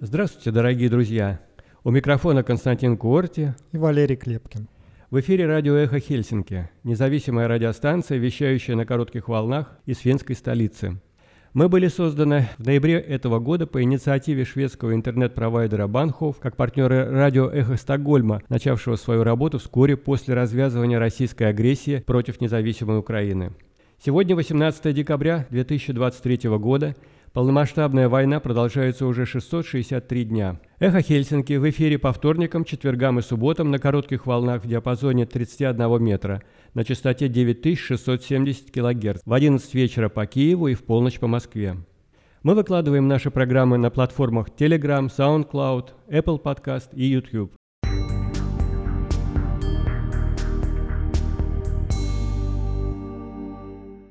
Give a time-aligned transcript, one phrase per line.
[0.00, 1.40] Здравствуйте, дорогие друзья!
[1.82, 4.68] У микрофона Константин Куорти и Валерий Клепкин.
[5.10, 11.00] В эфире радио «Эхо Хельсинки», независимая радиостанция, вещающая на коротких волнах из финской столицы.
[11.52, 17.50] Мы были созданы в ноябре этого года по инициативе шведского интернет-провайдера Банхов как партнеры радио
[17.50, 23.50] «Эхо Стокгольма», начавшего свою работу вскоре после развязывания российской агрессии против независимой Украины.
[24.00, 26.94] Сегодня 18 декабря 2023 года–
[27.32, 30.60] Полномасштабная война продолжается уже 663 дня.
[30.78, 36.02] Эхо Хельсинки в эфире по вторникам, четвергам и субботам на коротких волнах в диапазоне 31
[36.02, 36.42] метра
[36.74, 41.76] на частоте 9670 кГц в 11 вечера по Киеву и в полночь по Москве.
[42.42, 47.52] Мы выкладываем наши программы на платформах Telegram, SoundCloud, Apple Podcast и YouTube.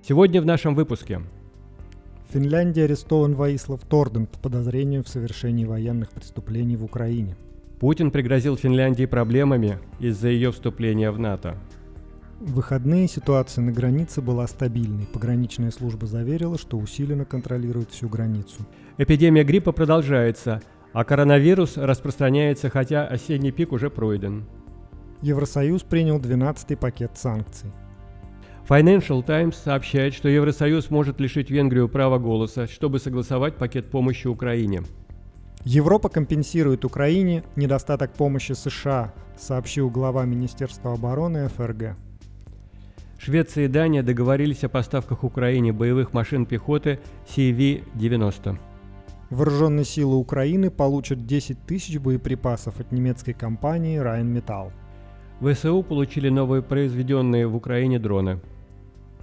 [0.04, 1.22] Сегодня в нашем выпуске–
[2.28, 7.38] в Финляндии арестован Ваислав Торден по подозрению в совершении военных преступлений в Украине.
[7.80, 11.58] Путин пригрозил Финляндии проблемами из-за ее вступления в НАТО.
[12.40, 15.08] В выходные ситуация на границе была стабильной.
[15.12, 18.58] Пограничная служба заверила, что усиленно контролирует всю границу.
[18.98, 20.62] Эпидемия гриппа продолжается,
[20.94, 24.46] а коронавирус распространяется, хотя осенний пик уже пройден.
[25.22, 27.72] Евросоюз принял 12-й пакет санкций.
[28.68, 34.82] Financial Times сообщает, что Евросоюз может лишить Венгрию права голоса, чтобы согласовать пакет помощи Украине.
[35.64, 41.96] Европа компенсирует Украине недостаток помощи США, сообщил глава Министерства обороны ФРГ.
[43.18, 47.00] Швеция и Дания договорились о поставках Украине боевых машин пехоты
[47.34, 48.58] CV-90.
[49.30, 54.74] Вооруженные силы Украины получат 10 тысяч боеприпасов от немецкой компании Rheinmetall.
[55.40, 58.42] ВСУ получили новые произведенные в Украине дроны–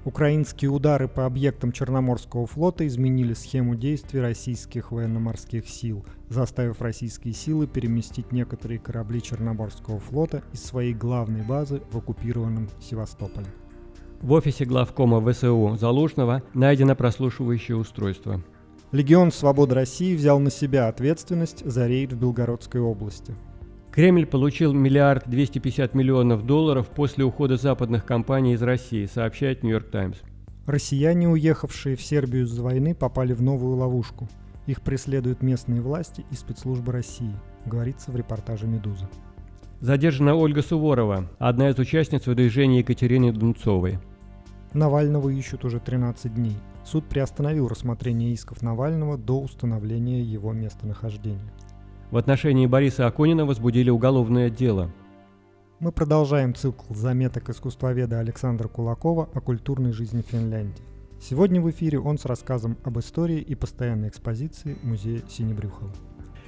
[0.04, 7.66] Украинские удары по объектам Черноморского флота изменили схему действий российских военно-морских сил, заставив российские силы
[7.66, 13.46] переместить некоторые корабли Черноморского флота из своей главной базы в оккупированном Севастополе.
[14.20, 18.42] В офисе главкома ВСУ Залужного найдено прослушивающее устройство.
[18.92, 23.34] Легион Свободы России взял на себя ответственность за рейд в Белгородской области.
[23.94, 30.16] Кремль получил миллиард 250 миллионов долларов после ухода западных компаний из России, сообщает Нью-Йорк Таймс.
[30.66, 34.28] Россияне, уехавшие в Сербию из-за войны, попали в новую ловушку.
[34.66, 39.06] Их преследуют местные власти и спецслужбы России, говорится в репортаже «Медузы».
[39.78, 44.00] Задержана Ольга Суворова, одна из участниц выдвижения Екатерины Дунцовой.
[44.72, 46.56] Навального ищут уже 13 дней.
[46.84, 51.52] Суд приостановил рассмотрение исков Навального до установления его местонахождения.
[52.14, 54.88] В отношении Бориса Акунина возбудили уголовное дело.
[55.80, 60.84] Мы продолжаем цикл заметок искусствоведа Александра Кулакова о культурной жизни Финляндии.
[61.20, 65.90] Сегодня в эфире он с рассказом об истории и постоянной экспозиции музея Синебрюхова.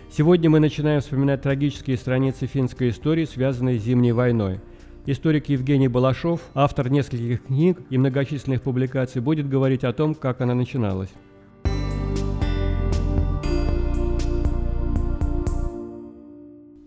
[0.09, 4.61] Сегодня мы начинаем вспоминать трагические страницы финской истории, связанные с Зимней войной.
[5.05, 10.55] Историк Евгений Балашов, автор нескольких книг и многочисленных публикаций, будет говорить о том, как она
[10.55, 11.11] начиналась.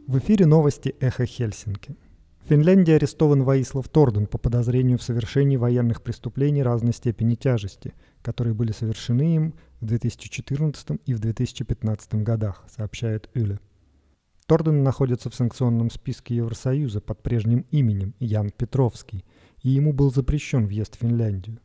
[0.10, 1.96] В эфире новости «Эхо Хельсинки».
[2.44, 7.94] В Финляндии арестован Ваислав Торден по подозрению в совершении военных преступлений разной степени тяжести,
[8.24, 13.60] которые были совершены им в 2014 и в 2015 годах, сообщает Юля.
[14.48, 19.24] Торден находится в санкционном списке Евросоюза под прежним именем Ян Петровский,
[19.62, 21.60] и ему был запрещен въезд в Финляндию.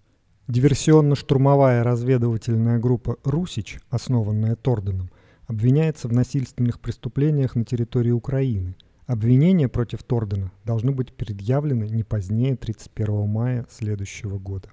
[0.49, 5.09] Диверсионно-штурмовая разведывательная группа «Русич», основанная Торденом,
[5.47, 8.77] обвиняется в насильственных преступлениях на территории Украины.
[9.07, 14.69] Обвинения против Тордена должны быть предъявлены не позднее 31 мая следующего года.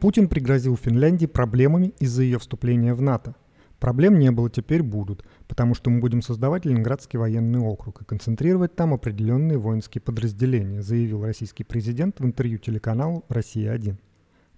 [0.00, 3.34] Путин пригрозил Финляндии проблемами из-за ее вступления в НАТО–
[3.78, 8.76] Проблем не было, теперь будут, потому что мы будем создавать Ленинградский военный округ и концентрировать
[8.76, 13.96] там определенные воинские подразделения, заявил российский президент в интервью телеканалу «Россия-1».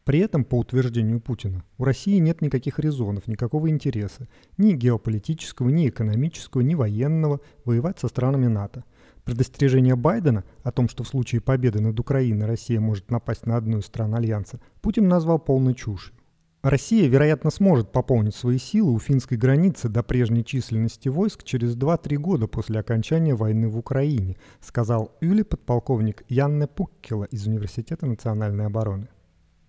[0.05, 4.29] При этом, по утверждению Путина, у России нет никаких резонов, никакого интереса,
[4.59, 8.85] ни геополитического, ни экономического, ни военного, воевать со странами НАТО.
[9.25, 13.79] Предостережение Байдена о том, что в случае победы над Украиной Россия может напасть на одну
[13.79, 16.15] из стран Альянса, Путин назвал полной чушью.
[16.63, 22.17] Россия, вероятно, сможет пополнить свои силы у финской границы до прежней численности войск через 2-3
[22.17, 29.09] года после окончания войны в Украине, сказал Юли подполковник Янне Пуккела из Университета национальной обороны.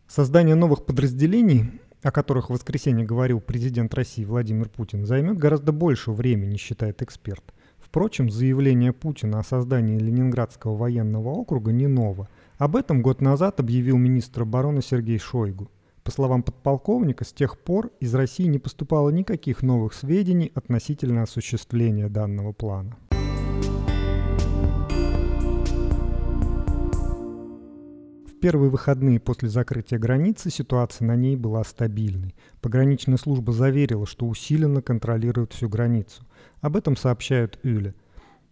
[0.09, 6.11] Создание новых подразделений, о которых в воскресенье говорил президент России Владимир Путин, займет гораздо больше
[6.11, 7.53] времени, считает эксперт.
[7.79, 12.27] Впрочем, заявление Путина о создании Ленинградского военного округа не ново.
[12.57, 15.71] Об этом год назад объявил министр обороны Сергей Шойгу–
[16.03, 22.09] По словам подполковника, с тех пор из России не поступало никаких новых сведений относительно осуществления
[22.09, 22.97] данного плана.
[28.41, 32.35] первые выходные после закрытия границы ситуация на ней была стабильной.
[32.59, 36.23] Пограничная служба заверила, что усиленно контролирует всю границу.
[36.59, 37.93] Об этом сообщают Юля.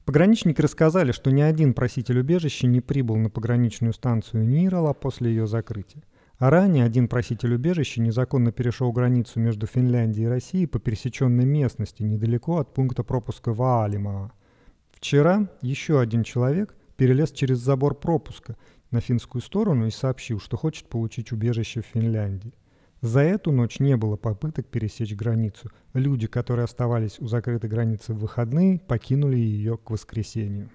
[0.06, 5.48] Пограничники рассказали, что ни один проситель убежища не прибыл на пограничную станцию Нирала после ее
[5.48, 6.04] закрытия.
[6.40, 12.02] А ранее один проситель убежища незаконно перешел границу между Финляндией и Россией по пересеченной местности
[12.02, 14.32] недалеко от пункта пропуска Ваалимаа.
[14.92, 18.56] Вчера еще один человек перелез через забор пропуска
[18.90, 22.54] на финскую сторону и сообщил, что хочет получить убежище в Финляндии.
[23.02, 25.70] За эту ночь не было попыток пересечь границу.
[25.94, 30.70] Люди, которые оставались у закрытой границы в выходные, покинули ее к воскресенью.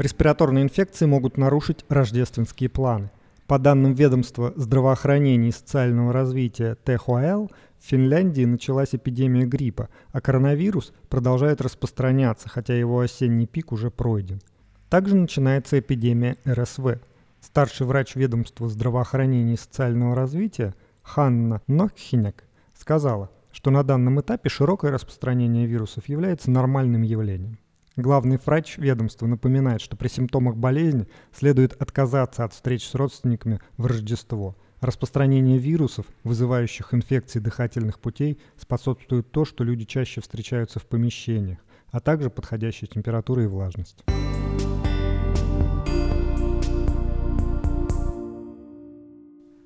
[0.00, 3.10] Респираторные инфекции могут нарушить рождественские планы.
[3.46, 7.50] По данным ведомства здравоохранения и социального развития ТХЛ, в
[7.80, 14.40] Финляндии началась эпидемия гриппа, а коронавирус продолжает распространяться, хотя его осенний пик уже пройден.
[14.88, 16.98] Также начинается эпидемия РСВ.
[17.42, 24.92] Старший врач ведомства здравоохранения и социального развития Ханна Ноххиняк сказала, что на данном этапе широкое
[24.92, 27.58] распространение вирусов является нормальным явлением.
[27.96, 33.86] Главный врач ведомства напоминает, что при симптомах болезни следует отказаться от встреч с родственниками в
[33.86, 41.58] Рождество– Распространение вирусов, вызывающих инфекции дыхательных путей, способствует то, что люди чаще встречаются в помещениях,
[41.90, 44.02] а также подходящая температура и влажность.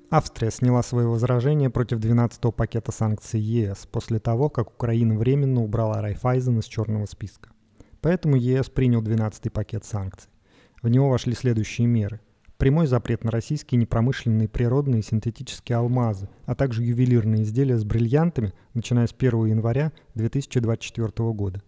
[0.09, 6.01] Австрия сняла свои возражения против 12-го пакета санкций ЕС после того, как Украина временно убрала
[6.01, 7.54] Райфайзен из черного списка.
[8.05, 10.29] Поэтому ЕС принял 12-й пакет санкций.
[10.83, 12.19] В него вошли следующие меры–
[12.57, 18.53] Прямой запрет на российские непромышленные природные и синтетические алмазы, а также ювелирные изделия с бриллиантами,
[18.75, 21.63] начиная с 1 января 2024 года.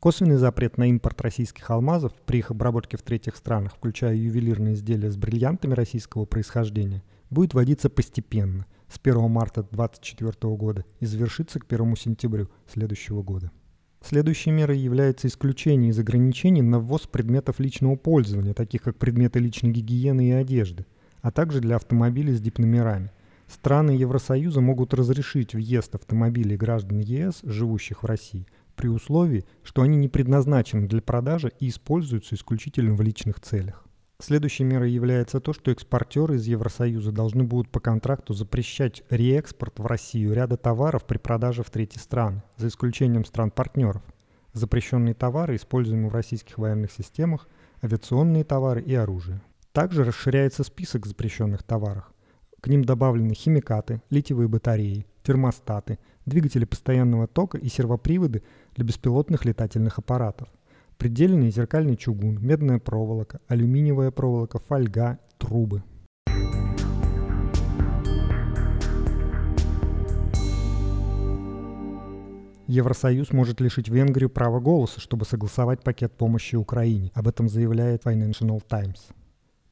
[0.00, 5.10] Косвенный запрет на импорт российских алмазов при их обработке в третьих странах, включая ювелирные изделия
[5.10, 11.70] с бриллиантами российского происхождения, будет вводиться постепенно, с 1 марта 2024 года и завершится к
[11.70, 13.52] 1 сентября следующего года.
[14.02, 19.72] Следующей мерой является исключение из ограничений на ввоз предметов личного пользования, таких как предметы личной
[19.72, 20.86] гигиены и одежды,
[21.20, 23.12] а также для автомобилей с дипномерами.
[23.46, 29.98] Страны Евросоюза могут разрешить въезд автомобилей граждан ЕС, живущих в России, при условии, что они
[29.98, 33.84] не предназначены для продажи и используются исключительно в личных целях.
[34.22, 39.86] Следующей мерой является то, что экспортеры из Евросоюза должны будут по контракту запрещать реэкспорт в
[39.86, 44.02] Россию ряда товаров при продаже в третьи страны, за исключением стран-партнеров.
[44.52, 47.48] Запрещенные товары, используемые в российских военных системах,
[47.82, 49.40] авиационные товары и оружие.
[49.72, 52.04] Также расширяется список запрещенных товаров.
[52.60, 58.42] К ним добавлены химикаты, литиевые батареи, термостаты, двигатели постоянного тока и сервоприводы
[58.74, 60.48] для беспилотных летательных аппаратов
[61.00, 65.82] предельный зеркальный чугун, медная проволока, алюминиевая проволока, фольга, трубы.
[72.66, 77.10] Евросоюз может лишить Венгрию права голоса, чтобы согласовать пакет помощи Украине.
[77.14, 79.08] Об этом заявляет Financial Times.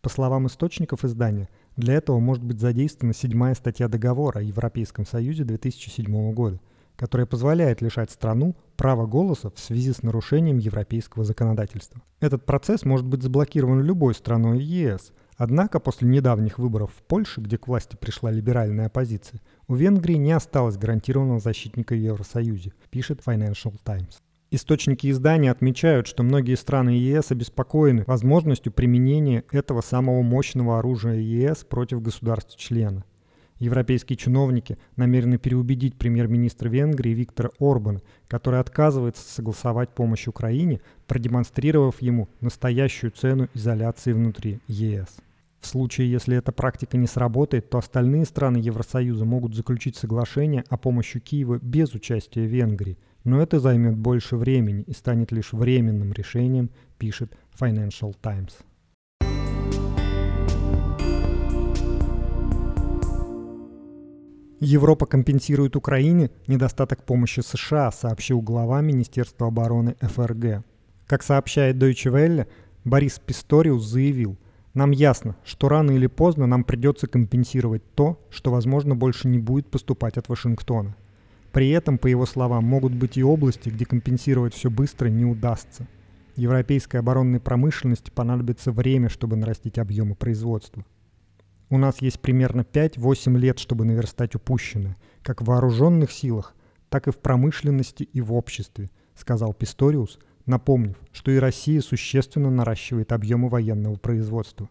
[0.01, 5.45] По словам источников издания, для этого может быть задействована седьмая статья договора о Европейском Союзе
[5.45, 6.59] 2007 года–
[6.99, 12.03] которая позволяет лишать страну права голоса в связи с нарушением европейского законодательства.
[12.21, 17.57] Этот процесс может быть заблокирован любой страной ЕС, однако после недавних выборов в Польше, где
[17.57, 23.75] к власти пришла либеральная оппозиция, у Венгрии не осталось гарантированного защитника в Евросоюзе, пишет Financial
[23.85, 24.19] Times.
[24.51, 31.65] Источники издания отмечают, что многие страны ЕС обеспокоены возможностью применения этого самого мощного оружия ЕС
[31.65, 33.05] против государств-члена.
[33.59, 42.29] Европейские чиновники намерены переубедить премьер-министра Венгрии Виктора Орбана, который отказывается согласовать помощь Украине, продемонстрировав ему
[42.41, 45.17] настоящую цену изоляции внутри ЕС.
[45.61, 50.77] В случае, если эта практика не сработает, то остальные страны Евросоюза могут заключить соглашение о
[50.77, 56.71] помощи Киева без участия Венгрии, но это займет больше времени и станет лишь временным решением,
[56.97, 58.59] пишет Financial Times.
[64.61, 70.65] Европа компенсирует Украине недостаток помощи США, сообщил глава Министерства обороны ФРГ.
[71.07, 72.49] Как сообщает Deutsche Welle,
[72.85, 74.37] Борис Писториус заявил,
[74.75, 79.71] «Нам ясно, что рано или поздно нам придется компенсировать то, что, возможно, больше не будет
[79.71, 80.97] поступать от Вашингтона.
[81.53, 85.87] При этом, по его словам, могут быть и области, где компенсировать все быстро не удастся.
[86.35, 90.85] Европейской оборонной промышленности понадобится время, чтобы нарастить объемы производства.
[91.71, 96.55] У нас есть примерно 5-8 лет, чтобы наверстать упущенное, как в вооруженных силах,
[96.89, 103.13] так и в промышленности и в обществе, сказал Писториус, напомнив, что и Россия существенно наращивает
[103.13, 104.71] объемы военного производства.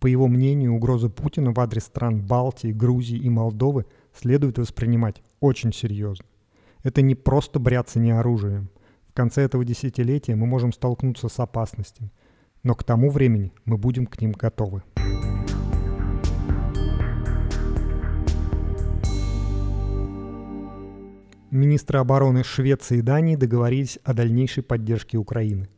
[0.00, 3.84] По его мнению, угрозы Путина в адрес стран Балтии, Грузии и Молдовы
[4.14, 6.24] следует воспринимать очень серьезно.
[6.82, 8.70] Это не просто бряцание оружием.
[9.06, 12.10] В конце этого десятилетия мы можем столкнуться с опасностями,
[12.62, 14.82] но к тому времени мы будем к ним готовы.
[21.52, 25.68] Министры обороны Швеции и Дании договорились о дальнейшей поддержке Украины.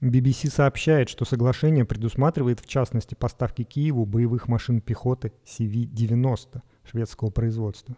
[0.00, 7.96] BBC сообщает, что соглашение предусматривает в частности поставки Киеву боевых машин пехоты CV-90 шведского производства.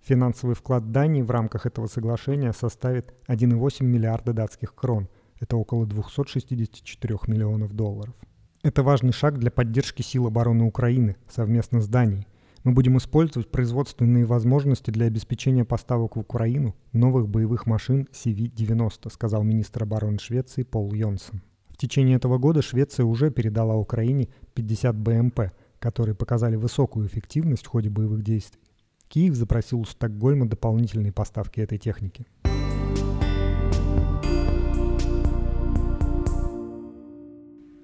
[0.00, 5.08] Финансовый вклад Дании в рамках этого соглашения составит 1,8 миллиарда датских крон.
[5.40, 8.14] Это около 264 миллионов долларов.
[8.62, 12.28] Это важный шаг для поддержки сил обороны Украины совместно с Данией,
[12.64, 19.42] мы будем использовать производственные возможности для обеспечения поставок в Украину новых боевых машин CV-90, сказал
[19.42, 21.42] министр обороны Швеции Пол Йонсон.
[21.68, 25.40] В течение этого года Швеция уже передала Украине 50 БМП,
[25.78, 28.60] которые показали высокую эффективность в ходе боевых действий.
[29.08, 32.26] Киев запросил у Стокгольма дополнительные поставки этой техники.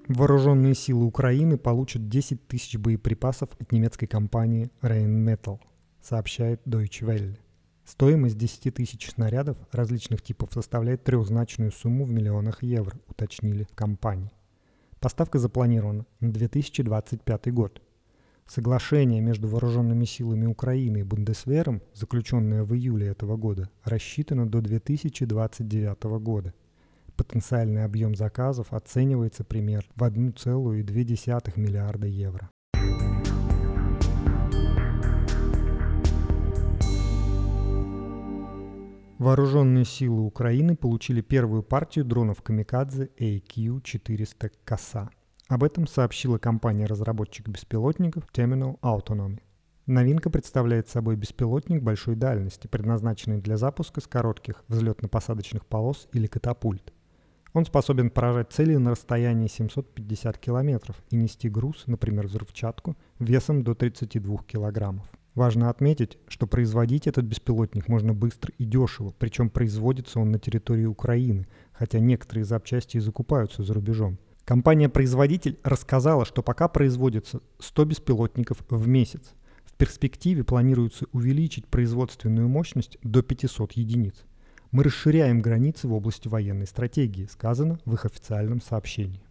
[0.09, 5.59] Вооруженные силы Украины получат 10 тысяч боеприпасов от немецкой компании Rheinmetall,
[6.01, 7.37] сообщает Deutsche Welle.
[7.85, 14.31] Стоимость 10 тысяч снарядов различных типов составляет трехзначную сумму в миллионах евро, уточнили в компании.
[14.99, 17.79] Поставка запланирована на 2025 год.
[18.47, 26.03] Соглашение между вооруженными силами Украины и Бундесвером, заключенное в июле этого года, рассчитано до 2029
[26.19, 26.55] года–
[27.19, 32.49] Потенциальный объем заказов оценивается пример в 1,2 миллиарда евро.
[39.17, 45.09] Вооруженные силы Украины получили первую партию дронов «Камикадзе» AQ-400 «Коса».
[45.49, 49.41] Об этом сообщила компания-разработчик беспилотников Terminal Autonomy.
[49.87, 56.93] Новинка представляет собой беспилотник большой дальности, предназначенный для запуска с коротких взлетно-посадочных полос или катапульт.
[57.53, 63.73] Он способен поражать цели на расстоянии 750 километров и нести груз, например, взрывчатку, весом до
[63.73, 65.09] 32 килограммов.
[65.33, 70.85] Важно отметить, что производить этот беспилотник можно быстро и дешево, причем производится он на территории
[70.85, 74.17] Украины, хотя некоторые запчасти и закупаются за рубежом.
[74.45, 79.33] Компания-производитель рассказала, что пока производится 100 беспилотников в месяц.
[79.63, 84.25] В перспективе планируется увеличить производственную мощность до 500 единиц.
[84.71, 89.21] Мы расширяем границы в области военной стратегии, сказано в их официальном сообщении.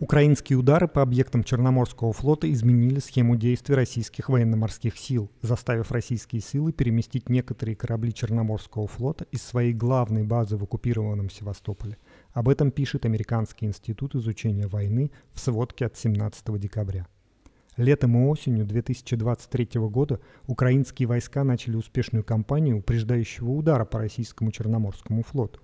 [0.00, 6.72] Украинские удары по объектам Черноморского флота изменили схему действий российских военно-морских сил, заставив российские силы
[6.72, 11.96] переместить некоторые корабли Черноморского флота из своей главной базы в оккупированном Севастополе.
[12.32, 17.06] Об этом пишет Американский институт изучения войны в сводке от 17 декабря.
[17.80, 25.22] Летом и осенью 2023 года украинские войска начали успешную кампанию упреждающего удара по российскому Черноморскому
[25.22, 25.60] флоту,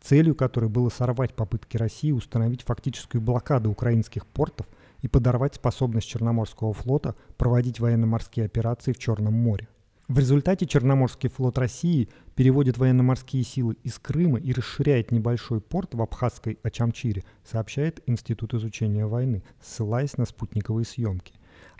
[0.00, 4.66] целью которой было сорвать попытки России установить фактическую блокаду украинских портов
[5.00, 9.68] и подорвать способность Черноморского флота проводить военно-морские операции в Черном море.
[10.08, 16.02] В результате Черноморский флот России переводит военно-морские силы из Крыма и расширяет небольшой порт в
[16.02, 21.32] Абхазской Ачамчире, сообщает Институт изучения войны, ссылаясь на спутниковые съемки.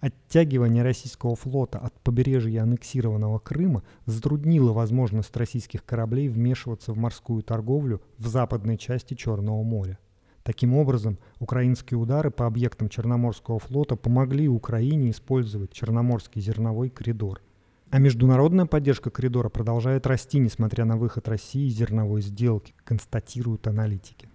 [0.04, 8.02] Оттягивание российского флота от побережья аннексированного Крыма затруднило возможность российских кораблей вмешиваться в морскую торговлю
[8.18, 9.98] в западной части Черного моря.
[10.42, 17.40] Таким образом, украинские удары по объектам Черноморского флота помогли Украине использовать Черноморский зерновой коридор–
[17.90, 24.28] а международная поддержка коридора продолжает расти, несмотря на выход России из зерновой сделки, констатируют аналитики.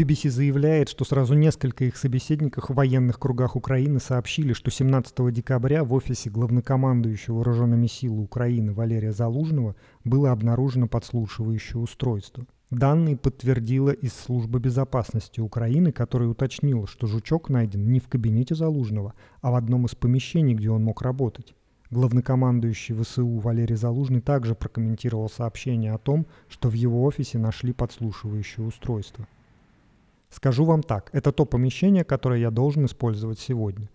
[0.00, 5.84] BBC заявляет, что сразу несколько их собеседников в военных кругах Украины сообщили, что 17 декабря
[5.84, 14.12] в офисе главнокомандующего вооруженными силами Украины Валерия Залужного было обнаружено подслушивающее устройство– Данные подтвердила из
[14.12, 19.86] Службы безопасности Украины, которая уточнила, что жучок найден не в кабинете Залужного, а в одном
[19.86, 21.52] из помещений, где он мог работать.
[21.90, 28.64] Главнокомандующий ВСУ Валерий Залужный также прокомментировал сообщение о том, что в его офисе нашли подслушивающее
[28.64, 29.26] устройство.
[30.30, 33.90] Скажу вам так, это то помещение, которое я должен использовать сегодня.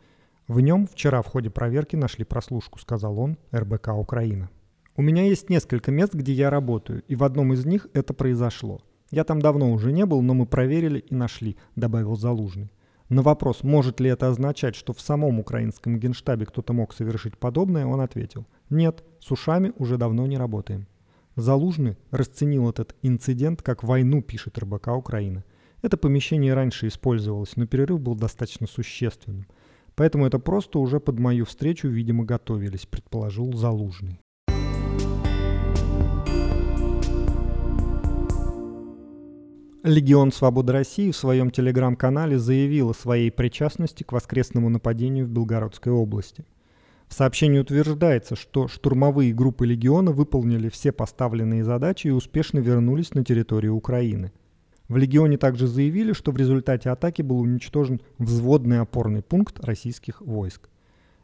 [0.48, 4.50] В нем вчера в ходе проверки нашли прослушку, сказал он, РБК Украина.
[4.98, 8.82] У меня есть несколько мест, где я работаю, и в одном из них это произошло.
[9.12, 12.72] Я там давно уже не был, но мы проверили и нашли, добавил Залужный.
[13.10, 17.86] На вопрос, может ли это означать, что в самом украинском генштабе кто-то мог совершить подобное,
[17.86, 20.88] он ответил, нет, с ушами уже давно не работаем.
[21.36, 25.44] Залужный расценил этот инцидент как войну, пишет РБК Украина.
[25.86, 29.46] Это помещение раньше использовалось, но перерыв был достаточно существенным.
[29.94, 34.20] Поэтому это просто уже под мою встречу, видимо, готовились, предположил Залужный.
[39.84, 45.92] Легион Свободы России в своем телеграм-канале заявил о своей причастности к воскресному нападению в Белгородской
[45.92, 46.46] области.
[47.08, 53.24] В сообщении утверждается, что штурмовые группы Легиона выполнили все поставленные задачи и успешно вернулись на
[53.24, 54.32] территорию Украины.
[54.88, 60.70] В Легионе также заявили, что в результате атаки был уничтожен взводный опорный пункт российских войск.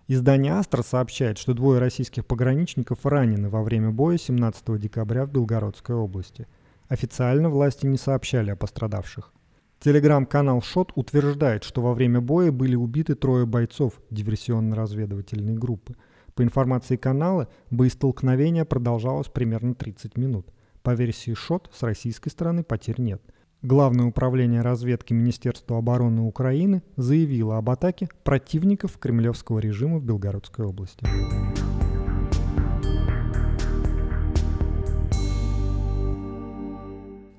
[0.07, 5.95] Издание «Астра» сообщает, что двое российских пограничников ранены во время боя 17 декабря в Белгородской
[5.95, 6.47] области–
[6.91, 9.31] Официально власти не сообщали о пострадавших.
[9.79, 15.95] Телеграм-канал «Шот» утверждает, что во время боя были убиты трое бойцов диверсионно-разведывательной группы.
[16.35, 20.49] По информации канала, боестолкновение продолжалось примерно 30 минут.
[20.83, 23.21] По версии ШОТ, с российской стороны потерь нет.
[23.63, 31.05] Главное управление разведки Министерства обороны Украины заявило об атаке противников кремлевского режима в Белгородской области.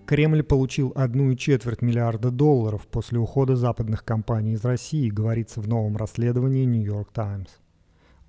[0.07, 5.67] Кремль получил одну и четверть миллиарда долларов после ухода западных компаний из России, говорится в
[5.67, 7.49] новом расследовании «Нью-Йорк Таймс».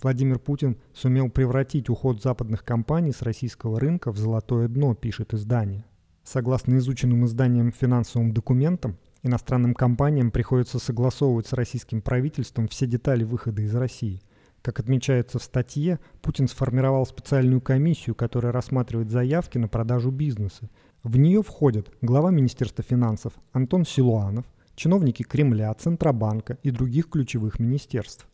[0.02, 5.86] Владимир Путин сумел превратить уход западных компаний с российского рынка в золотое дно, пишет издание.
[6.24, 13.62] Согласно изученным изданиям финансовым документам, иностранным компаниям приходится согласовывать с российским правительством все детали выхода
[13.62, 14.22] из России.
[14.62, 20.70] Как отмечается в статье, Путин сформировал специальную комиссию, которая рассматривает заявки на продажу бизнеса,
[21.04, 28.26] в нее входят глава Министерства финансов Антон Силуанов, чиновники Кремля, Центробанка и других ключевых министерств.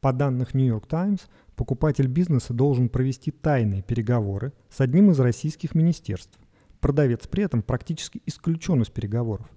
[0.00, 1.20] По данным Нью-Йорк Таймс,
[1.54, 6.36] покупатель бизнеса должен провести тайные переговоры с одним из российских министерств.
[6.80, 9.48] Продавец при этом практически исключен из переговоров.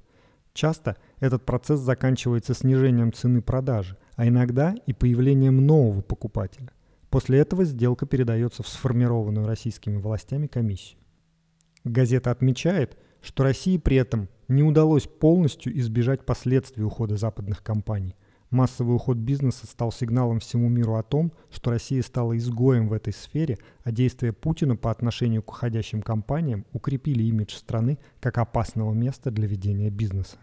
[0.53, 6.71] Часто этот процесс заканчивается снижением цены продажи, а иногда и появлением нового покупателя.
[7.09, 10.99] После этого сделка передается в сформированную российскими властями комиссию.
[11.83, 18.15] Газета отмечает, что России при этом не удалось полностью избежать последствий ухода западных компаний.
[18.53, 23.11] Массовый уход бизнеса стал сигналом всему миру о том, что Россия стала изгоем в этой
[23.11, 29.31] сфере, а действия Путина по отношению к уходящим компаниям укрепили имидж страны как опасного места
[29.31, 30.37] для ведения бизнеса.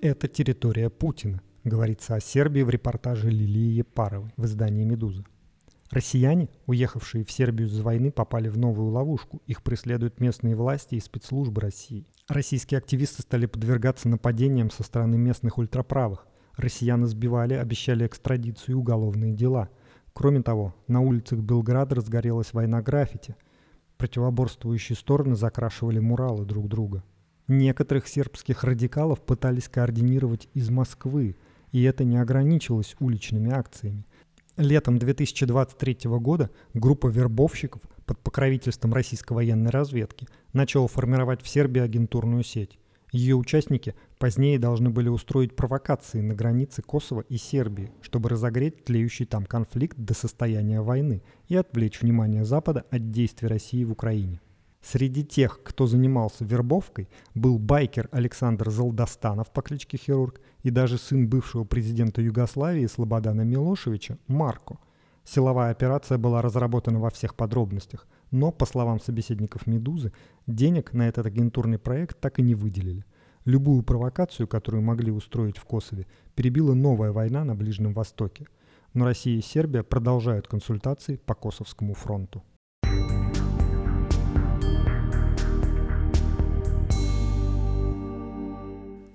[0.00, 5.24] Это территория Путина, говорится о Сербии в репортаже Лилии Епаровой в издании «Медуза».
[5.92, 9.42] Россияне, уехавшие в Сербию из войны, попали в новую ловушку.
[9.46, 12.08] Их преследуют местные власти и спецслужбы России.
[12.28, 16.26] Российские активисты стали подвергаться нападениям со стороны местных ультраправых.
[16.56, 19.70] Россиян избивали, обещали экстрадицию и уголовные дела.
[20.12, 23.34] Кроме того, на улицах Белграда разгорелась война граффити.
[23.96, 27.02] Противоборствующие стороны закрашивали муралы друг друга.
[27.48, 31.36] Некоторых сербских радикалов пытались координировать из Москвы,
[31.72, 34.06] и это не ограничилось уличными акциями.
[34.62, 42.44] Летом 2023 года группа вербовщиков под покровительством российской военной разведки начала формировать в Сербии агентурную
[42.44, 42.78] сеть.
[43.10, 49.26] Ее участники позднее должны были устроить провокации на границе Косово и Сербии, чтобы разогреть тлеющий
[49.26, 54.40] там конфликт до состояния войны и отвлечь внимание Запада от действий России в Украине.
[54.82, 61.28] Среди тех, кто занимался вербовкой, был байкер Александр Залдостанов по кличке Хирург и даже сын
[61.28, 64.78] бывшего президента Югославии Слободана Милошевича Марко.
[65.24, 70.12] Силовая операция была разработана во всех подробностях, но, по словам собеседников «Медузы»,
[70.48, 73.04] денег на этот агентурный проект так и не выделили.
[73.44, 78.46] Любую провокацию, которую могли устроить в Косове, перебила новая война на Ближнем Востоке.
[78.94, 82.42] Но Россия и Сербия продолжают консультации по Косовскому фронту.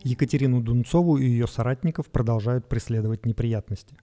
[0.07, 3.97] Екатерину Дунцову и ее соратников продолжают преследовать неприятности.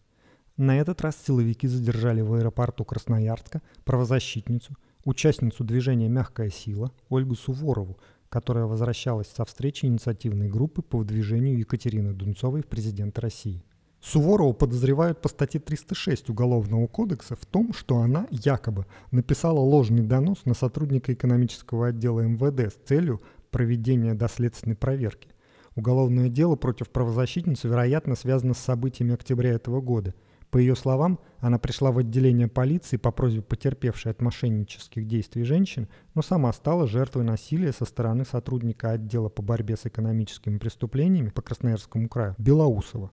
[0.59, 7.99] На этот раз силовики задержали в аэропорту Красноярска правозащитницу, участницу движения «Мягкая сила» Ольгу Суворову,
[8.29, 13.65] которая возвращалась со встречи инициативной группы по выдвижению Екатерины Дунцовой в президенты России.
[14.03, 20.45] Суворова подозревают по статье 306 Уголовного кодекса в том, что она якобы написала ложный донос
[20.45, 25.34] на сотрудника экономического отдела МВД с целью проведения доследственной проверки.
[25.77, 30.15] Уголовное дело против правозащитницы, вероятно, связано с событиями октября этого года.
[30.51, 35.89] По ее словам, она пришла в отделение полиции по просьбе потерпевшей от мошеннических действий женщин,
[36.15, 41.43] но сама стала жертвой насилия со стороны сотрудника отдела по борьбе с экономическими преступлениями по
[41.43, 43.11] Красноярскому краю Белоусова.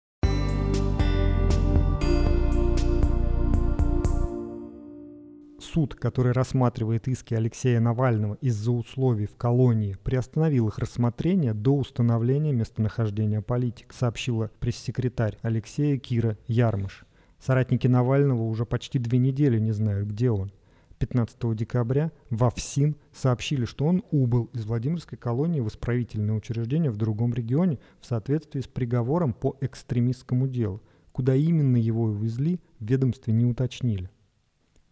[5.74, 12.54] Суд, который рассматривает иски Алексея Навального из-за условий в колонии, приостановил их рассмотрение до установления
[12.54, 17.06] местонахождения политик, сообщила пресс-секретарь Алексея Кира Ярмыш.
[17.40, 20.52] Соратники Навального уже почти две недели не знают, где он.
[20.98, 26.98] 15 декабря во ФСИН сообщили, что он убыл из Владимирской колонии в исправительное учреждение в
[26.98, 30.82] другом регионе в соответствии с приговором по экстремистскому делу.
[31.14, 34.10] Куда именно его увезли, в ведомстве не уточнили.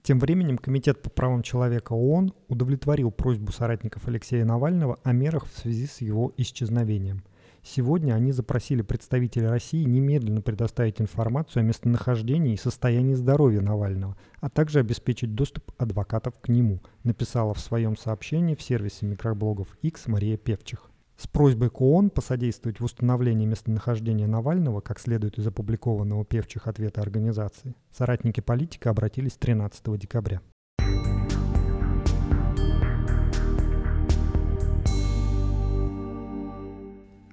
[0.08, 5.60] Тем временем Комитет по правам человека ООН удовлетворил просьбу соратников Алексея Навального о мерах в
[5.60, 7.24] связи с его исчезновением.
[7.62, 14.50] Сегодня они запросили представителей России немедленно предоставить информацию о местонахождении и состоянии здоровья Навального, а
[14.50, 20.38] также обеспечить доступ адвокатов к нему, написала в своем сообщении в сервисе микроблогов X Мария
[20.38, 20.87] Певчих.
[21.18, 27.02] С просьбой к ООН посодействовать в установлении местонахождения Навального, как следует из опубликованного певчих ответа
[27.02, 30.42] организации, соратники политика обратились 13 декабря.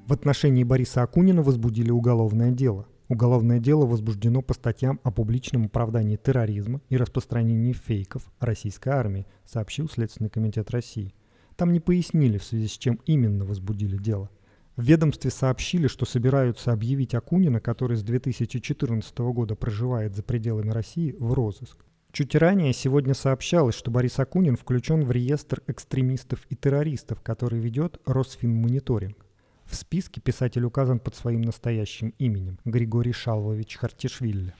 [0.06, 2.86] В отношении Бориса Акунина возбудили уголовное дело.
[3.10, 9.90] Уголовное дело возбуждено по статьям о публичном оправдании терроризма и распространении фейков российской армии, сообщил
[9.90, 11.14] Следственный комитет России–
[11.56, 14.30] там не пояснили, в связи с чем именно возбудили дело.
[14.76, 21.14] В ведомстве сообщили, что собираются объявить Акунина, который с 2014 года проживает за пределами России,
[21.18, 21.84] в розыск.
[22.10, 28.00] Чуть ранее сегодня сообщалось, что Борис Акунин включен в реестр экстремистов и террористов, который ведет
[28.04, 29.16] Росфинмониторинг.
[29.64, 34.54] В списке писатель указан под своим настоящим именем– Григорий Шалвович Хартишвили.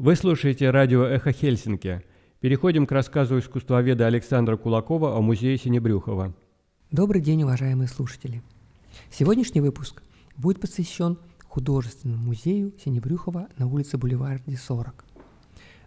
[0.00, 2.02] Вы слушаете радио «Эхо Хельсинки».
[2.40, 6.34] Переходим к рассказу искусствоведа Александра Кулакова о музее Синебрюхова.
[6.90, 8.42] Добрый день, уважаемые слушатели.
[9.10, 10.02] Сегодняшний выпуск
[10.38, 15.04] будет посвящен художественному музею Синебрюхова на улице Бульварде 40.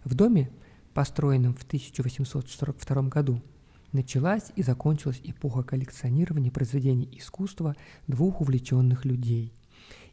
[0.04, 0.48] В доме,
[0.94, 3.42] построенном в 1842 году,
[3.90, 7.74] началась и закончилась эпоха коллекционирования произведений искусства
[8.06, 9.52] двух увлеченных людей–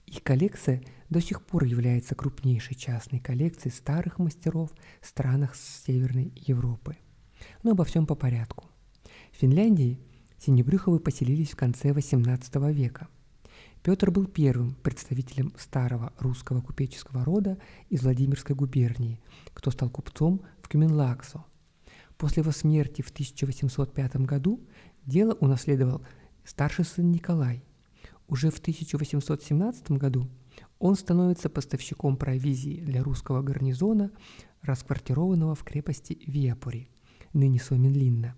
[0.05, 6.97] их коллекция до сих пор является крупнейшей частной коллекцией старых мастеров в странах Северной Европы.
[7.63, 8.65] Но обо всем по порядку.
[9.31, 9.99] В Финляндии
[10.37, 13.07] Синебрюховы поселились в конце XVIII века.
[13.83, 17.57] Петр был первым представителем старого русского купеческого рода
[17.89, 19.19] из Владимирской губернии,
[19.53, 21.43] кто стал купцом в Кюменлаксо.
[22.17, 24.61] После его смерти в 1805 году
[25.05, 26.05] дело унаследовал
[26.43, 27.63] старший сын Николай–
[28.31, 30.29] уже в 1817 году
[30.79, 34.09] он становится поставщиком провизии для русского гарнизона,
[34.61, 36.87] расквартированного в крепости Виапури,
[37.33, 38.35] ныне Соминлинна.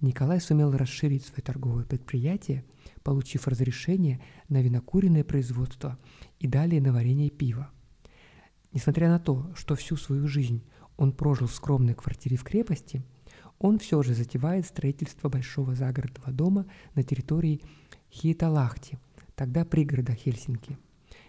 [0.00, 2.64] Николай сумел расширить свое торговое предприятие,
[3.02, 5.98] получив разрешение на винокуренное производство
[6.38, 7.70] и далее на варенье пива.
[8.72, 10.62] Несмотря на то, что всю свою жизнь
[10.96, 13.02] он прожил в скромной квартире в крепости,
[13.58, 16.64] он все же затевает строительство большого загородного дома
[16.94, 17.60] на территории
[18.10, 18.96] Хиеталахти–
[19.38, 20.76] тогда пригорода Хельсинки,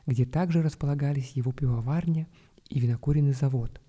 [0.08, 2.28] где также располагались его пивоварня
[2.68, 3.80] и винокуренный завод.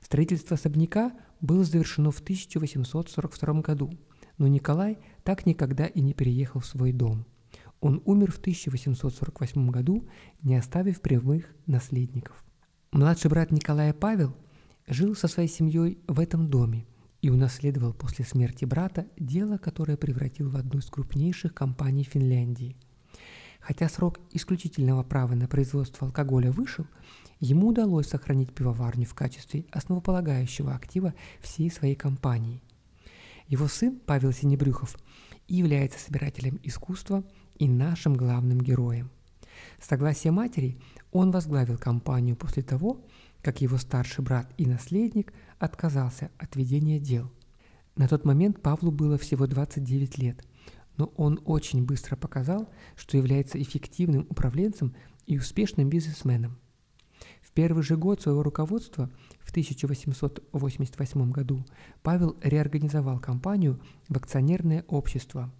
[0.00, 3.92] Строительство особняка было завершено в 1842 году,
[4.38, 7.26] но Николай так никогда и не переехал в свой дом.
[7.80, 10.08] Он умер в 1848 году,
[10.42, 12.44] не оставив прямых наследников.
[12.90, 14.34] Младший брат Николая Павел
[14.88, 16.86] жил со своей семьей в этом доме
[17.22, 22.76] и унаследовал после смерти брата дело, которое превратил в одну из крупнейших компаний Финляндии–
[23.66, 26.84] Хотя срок исключительного права на производство алкоголя вышел,
[27.40, 32.60] ему удалось сохранить пивоварню в качестве основополагающего актива всей своей компании.
[33.48, 34.98] Его сын Павел Синебрюхов
[35.48, 37.24] является собирателем искусства
[37.58, 39.10] и нашим главным героем.
[39.80, 40.78] С согласия матери
[41.10, 43.00] он возглавил компанию после того,
[43.40, 47.32] как его старший брат и наследник отказался от ведения дел.
[47.96, 50.44] На тот момент Павлу было всего 29 лет–
[50.96, 54.94] но он очень быстро показал, что является эффективным управленцем
[55.26, 56.58] и успешным бизнесменом.
[57.42, 61.64] В первый же год своего руководства, в 1888 году,
[62.02, 65.52] Павел реорганизовал компанию в акционерное общество.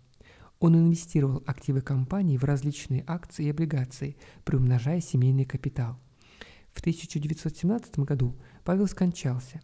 [0.60, 5.98] Он инвестировал активы компании в различные акции и облигации, приумножая семейный капитал.
[6.72, 9.60] В 1917 году Павел скончался,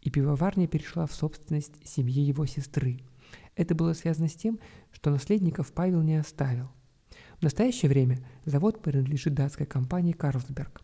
[0.00, 3.00] и пивоварня перешла в собственность семьи его сестры.
[3.58, 4.60] Это было связано с тем,
[4.92, 6.70] что наследников Павел не оставил.
[7.40, 10.80] В настоящее время завод принадлежит датской компании «Карлсберг».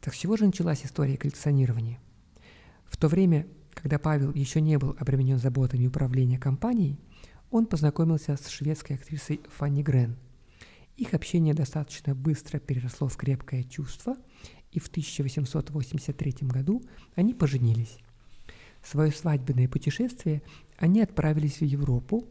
[0.00, 2.00] Так с чего же началась история коллекционирования?
[2.86, 6.98] В то время, когда Павел еще не был обременен заботами управления компанией,
[7.52, 10.16] он познакомился с шведской актрисой Фанни Грен.
[10.96, 14.16] Их общение достаточно быстро переросло в крепкое чувство,
[14.72, 16.82] и в 1883 году
[17.14, 17.98] они поженились.
[18.82, 20.42] Свое свадебное путешествие
[20.80, 22.28] они отправились в Европу,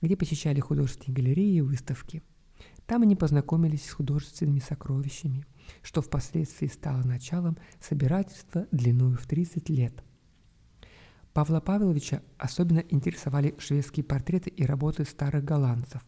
[0.00, 2.22] где посещали художественные галереи и выставки–
[2.86, 5.44] там они познакомились с художественными сокровищами,
[5.82, 10.04] что впоследствии стало началом собирательства длиною в 30 лет.
[11.32, 16.02] Павла Павловича особенно интересовали шведские портреты и работы старых голландцев,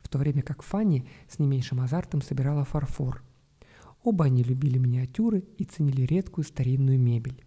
[0.00, 3.22] в то время как Фанни с не меньшим азартом собирала фарфор.
[4.02, 7.44] Оба они любили миниатюры и ценили редкую старинную мебель.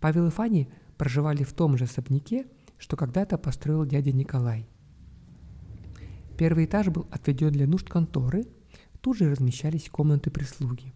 [0.00, 2.46] Павел и Фанни проживали в том же особняке,
[2.78, 4.68] что когда-то построил дядя Николай–
[6.36, 8.46] Первый этаж был отведен для нужд конторы,
[9.00, 10.92] тут же размещались комнаты прислуги.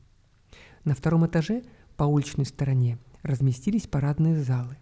[0.84, 1.62] На втором этаже
[1.96, 4.78] по уличной стороне разместились парадные залы,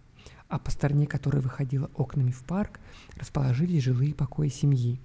[0.47, 2.79] а по стороне, которая выходила окнами в парк,
[3.15, 4.99] расположились жилые покои семьи.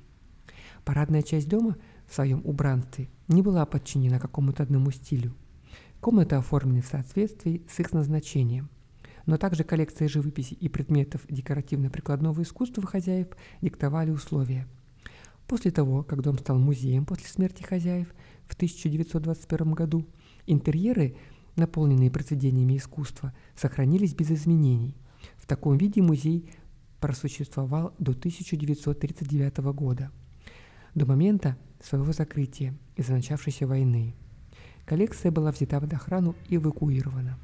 [0.87, 1.77] Парадная часть дома
[2.09, 5.35] в своем убранстве не была подчинена какому-то одному стилю.
[6.01, 8.71] Комнаты оформлены в соответствии с их назначением.
[9.27, 13.29] Но также коллекция живописи и предметов декоративно-прикладного искусства хозяев
[13.61, 14.67] диктовали условия–
[15.53, 18.15] После того, как дом стал музеем после смерти хозяев
[18.47, 20.07] в 1921 году,
[20.47, 21.17] интерьеры,
[21.57, 24.97] наполненные произведениями искусства, сохранились без изменений.
[25.37, 26.51] В таком виде музей
[27.01, 30.11] просуществовал до 1939 года,
[30.95, 34.15] до момента своего закрытия из-за начавшейся войны.
[34.87, 37.39] Коллекция была взята под охрану и эвакуирована.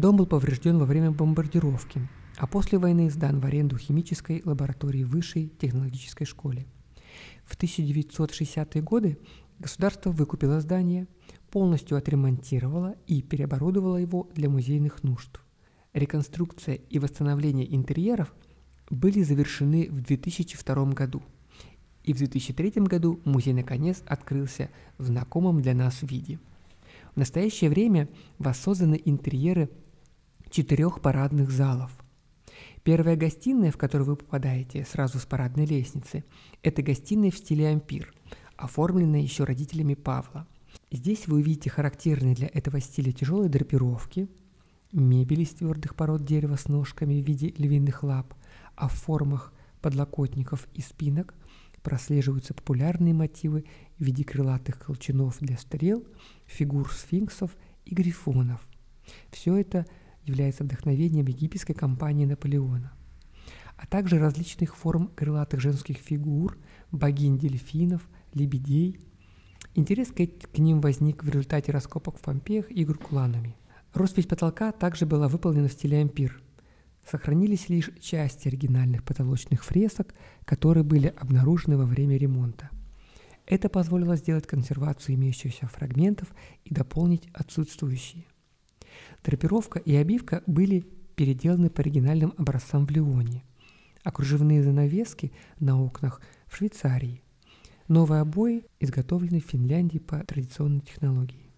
[0.00, 2.08] Дом был поврежден во время бомбардировки–
[2.40, 6.66] а после войны сдан в аренду химической лаборатории Высшей технологической школе.
[7.44, 9.18] В 1960-е годы
[9.58, 11.06] государство выкупило здание,
[11.50, 15.38] полностью отремонтировало и переоборудовало его для музейных нужд.
[15.92, 18.32] Реконструкция и восстановление интерьеров
[18.88, 21.22] были завершены в 2002 году.
[22.04, 26.38] И в 2003 году музей наконец открылся в знакомом для нас виде.
[27.14, 28.08] В настоящее время
[28.38, 29.68] воссозданы интерьеры
[30.50, 31.90] четырех парадных залов–
[32.82, 36.24] Первая гостиная, в которую вы попадаете сразу с парадной лестницы,
[36.62, 38.14] это гостиная в стиле ампир,
[38.56, 40.46] оформленная еще родителями Павла.
[40.90, 44.28] Здесь вы увидите характерные для этого стиля тяжелые драпировки,
[44.92, 48.34] мебель из твердых пород дерева с ножками в виде львиных лап,
[48.76, 51.34] а в формах подлокотников и спинок
[51.82, 53.64] прослеживаются популярные мотивы
[53.98, 56.06] в виде крылатых колчанов для стрел,
[56.46, 58.66] фигур сфинксов и грифонов.
[59.30, 59.84] Все это–
[60.30, 62.92] является вдохновением египетской компании Наполеона,
[63.76, 66.56] а также различных форм крылатых женских фигур,
[66.90, 69.00] богинь дельфинов, лебедей.
[69.74, 73.56] Интерес к, ним возник в результате раскопок в Помпеях и Гуркуланами.
[73.92, 76.40] Роспись потолка также была выполнена в стиле ампир.
[77.08, 80.14] Сохранились лишь части оригинальных потолочных фресок,
[80.44, 82.70] которые были обнаружены во время ремонта.
[83.46, 86.28] Это позволило сделать консервацию имеющихся фрагментов
[86.64, 88.26] и дополнить отсутствующие.
[89.24, 93.44] Драпировка и обивка были переделаны по оригинальным образцам в Лионе,
[94.02, 97.22] а кружевные занавески на окнах в Швейцарии.
[97.88, 101.50] Новые обои изготовлены в Финляндии по традиционной технологии.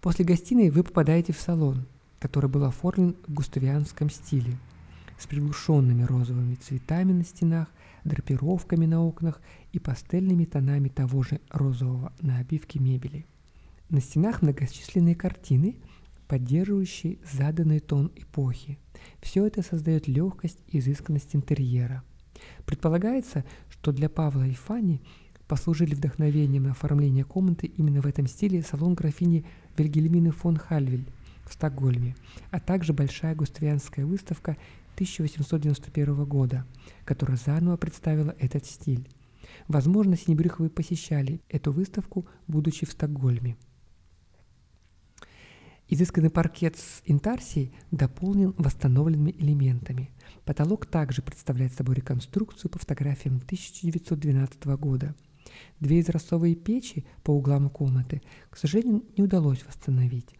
[0.00, 1.86] После гостиной вы попадаете в салон,
[2.20, 4.56] который был оформлен в густавианском стиле,
[5.18, 7.68] с приглушенными розовыми цветами на стенах,
[8.04, 9.40] драпировками на окнах
[9.72, 13.26] и пастельными тонами того же розового на обивке мебели.
[13.90, 15.76] На стенах многочисленные картины,
[16.28, 18.78] поддерживающий заданный тон эпохи.
[19.20, 22.04] Все это создает легкость и изысканность интерьера.
[22.66, 25.00] Предполагается, что для Павла и Фани
[25.48, 31.06] послужили вдохновением на оформление комнаты именно в этом стиле салон графини Вильгельмины фон Хальвель
[31.48, 32.14] в Стокгольме,
[32.50, 34.58] а также большая густвианская выставка
[34.94, 36.66] 1891 года,
[37.04, 39.08] которая заново представила этот стиль.
[39.66, 43.56] Возможно, Синебрюховы посещали эту выставку, будучи в Стокгольме.
[45.90, 50.10] Изысканный паркет с интарсией дополнен восстановленными элементами.
[50.44, 55.14] Потолок также представляет собой реконструкцию по фотографиям 1912 года.
[55.80, 58.20] Две изразцовые печи по углам комнаты,
[58.50, 60.34] к сожалению, не удалось восстановить,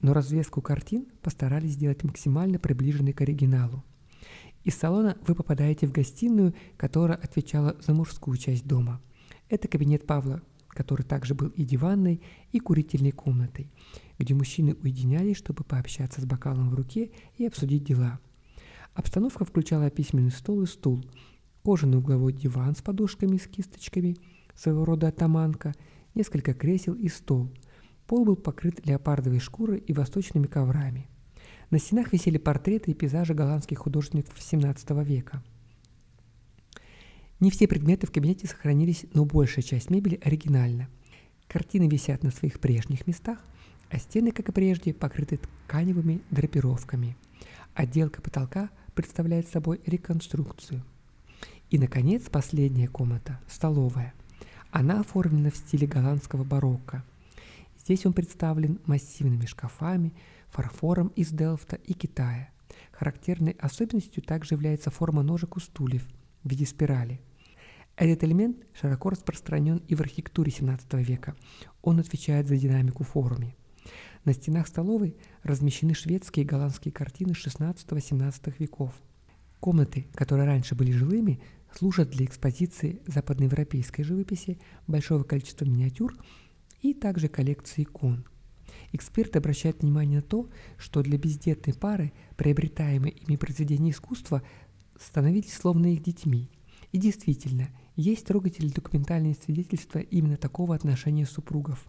[0.00, 3.82] но развеску картин постарались сделать максимально приближенной к оригиналу.
[4.64, 9.00] Из салона вы попадаете в гостиную, которая отвечала за мужскую часть дома.
[9.48, 12.20] Это кабинет Павла, который также был и диванной,
[12.52, 13.70] и курительной комнатой,
[14.18, 18.18] где мужчины уединялись, чтобы пообщаться с бокалом в руке и обсудить дела.
[18.94, 21.04] Обстановка включала письменный стол и стул,
[21.62, 24.16] кожаный угловой диван с подушками с кисточками,
[24.54, 25.74] своего рода атаманка,
[26.14, 27.50] несколько кресел и стол.
[28.06, 31.08] Пол был покрыт леопардовой шкурой и восточными коврами.
[31.70, 35.42] На стенах висели портреты и пейзажи голландских художников XVII века–
[37.40, 40.88] не все предметы в кабинете сохранились, но большая часть мебели оригинальна.
[41.48, 43.44] Картины висят на своих прежних местах,
[43.90, 47.16] а стены, как и прежде, покрыты тканевыми драпировками.
[47.74, 50.82] Отделка потолка представляет собой реконструкцию.
[51.70, 54.14] И, наконец, последняя комната– столовая.
[54.70, 57.04] Она оформлена в стиле голландского барокко.
[57.78, 60.12] Здесь он представлен массивными шкафами,
[60.50, 62.50] фарфором из Делфта и Китая.
[62.92, 66.06] Характерной особенностью также является форма ножек у стульев
[66.42, 67.20] в виде спирали–
[67.96, 71.36] этот элемент широко распространен и в архитектуре XVII века.
[71.80, 73.54] Он отвечает за динамику формы.
[74.24, 78.94] На стенах столовой размещены шведские и голландские картины XVI-XVII веков.
[79.60, 81.40] Комнаты, которые раньше были жилыми,
[81.72, 86.16] служат для экспозиции западноевропейской живописи, большого количества миниатюр
[86.80, 88.24] и также коллекции икон.
[88.92, 94.42] Эксперты обращают внимание на то, что для бездетной пары приобретаемые ими произведения искусства
[94.98, 96.50] становились словно их детьми.
[96.92, 101.86] И действительно– есть трогательные документальные свидетельства именно такого отношения супругов.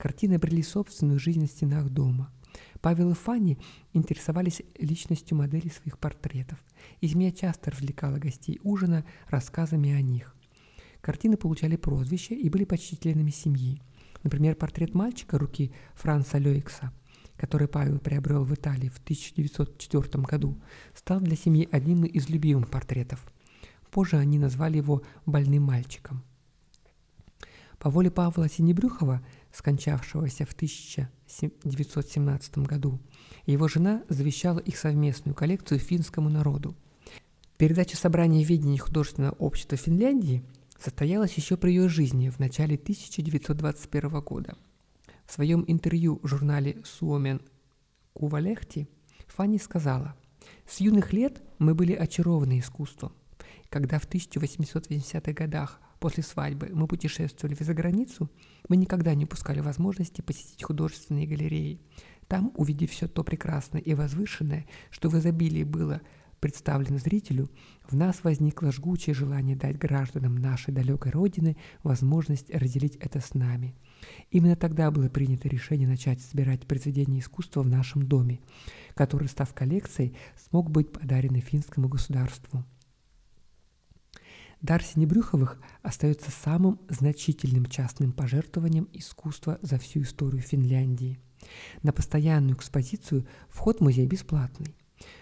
[0.00, 2.32] Картины обрели собственную жизнь на стенах дома.
[2.80, 3.58] Павел и Фанни
[3.92, 6.58] интересовались личностью моделей своих портретов,
[7.00, 10.34] и змея часто развлекала гостей ужина рассказами о них.
[11.00, 13.80] Картины получали прозвища и были почти членами семьи.
[14.22, 16.92] Например, портрет мальчика руки Франца Лёйкса,
[17.36, 20.58] который Павел приобрел в Италии в 1904 году,
[20.94, 23.24] стал для семьи одним из любимых портретов–
[23.90, 26.22] Позже они назвали его «больным мальчиком».
[27.78, 33.00] По воле Павла Синебрюхова, скончавшегося в 1917 году,
[33.46, 36.76] его жена завещала их совместную коллекцию финскому народу.
[37.56, 40.44] Передача собрания видений художественного общества Финляндии
[40.78, 44.56] состоялась еще при ее жизни в начале 1921 года.
[45.26, 47.42] В своем интервью в журнале «Суомен
[48.14, 48.88] Кувалехти»
[49.26, 50.16] Фанни сказала,
[50.66, 53.12] «С юных лет мы были очарованы искусством.
[53.68, 58.30] Когда в 1880-х годах после свадьбы мы путешествовали за границу,
[58.68, 61.80] мы никогда не упускали возможности посетить художественные галереи.
[62.26, 66.00] Там, увидев все то прекрасное и возвышенное, что в изобилии было
[66.40, 67.50] представлено зрителю,
[67.88, 73.74] в нас возникло жгучее желание дать гражданам нашей далекой Родины возможность разделить это с нами.
[74.30, 78.40] Именно тогда было принято решение начать собирать произведения искусства в нашем доме,
[78.94, 80.16] который, став коллекцией,
[80.48, 82.64] смог быть подарен финскому государству.
[84.62, 91.18] Дар Синебрюховых остается самым значительным частным пожертвованием искусства за всю историю Финляндии.
[91.82, 94.76] На постоянную экспозицию вход в музей бесплатный.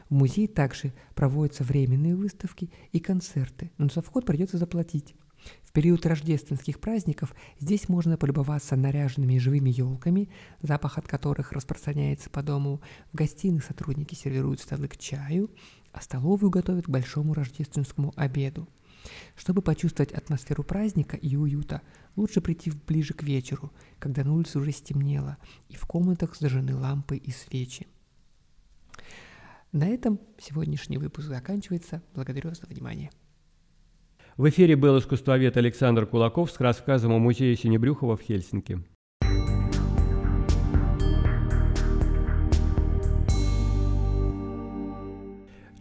[0.08, 5.14] В музей также проводятся временные выставки и концерты, но за вход придется заплатить.
[5.62, 10.30] В период рождественских праздников здесь можно полюбоваться наряженными живыми елками,
[10.62, 12.80] запах от которых распространяется по дому.
[13.12, 15.48] В гостиной сотрудники сервируют столы к чаю,
[15.92, 18.68] а столовую готовят к большому рождественскому обеду.
[19.36, 21.82] Чтобы почувствовать атмосферу праздника и уюта,
[22.16, 25.36] лучше прийти ближе к вечеру, когда на улице уже стемнело,
[25.68, 27.86] и в комнатах зажжены лампы и свечи.
[29.72, 32.02] На этом сегодняшний выпуск заканчивается.
[32.14, 33.10] Благодарю вас за внимание.
[34.36, 38.82] В эфире был искусствовед Александр Кулаков с рассказом о музее Синебрюхова в Хельсинки.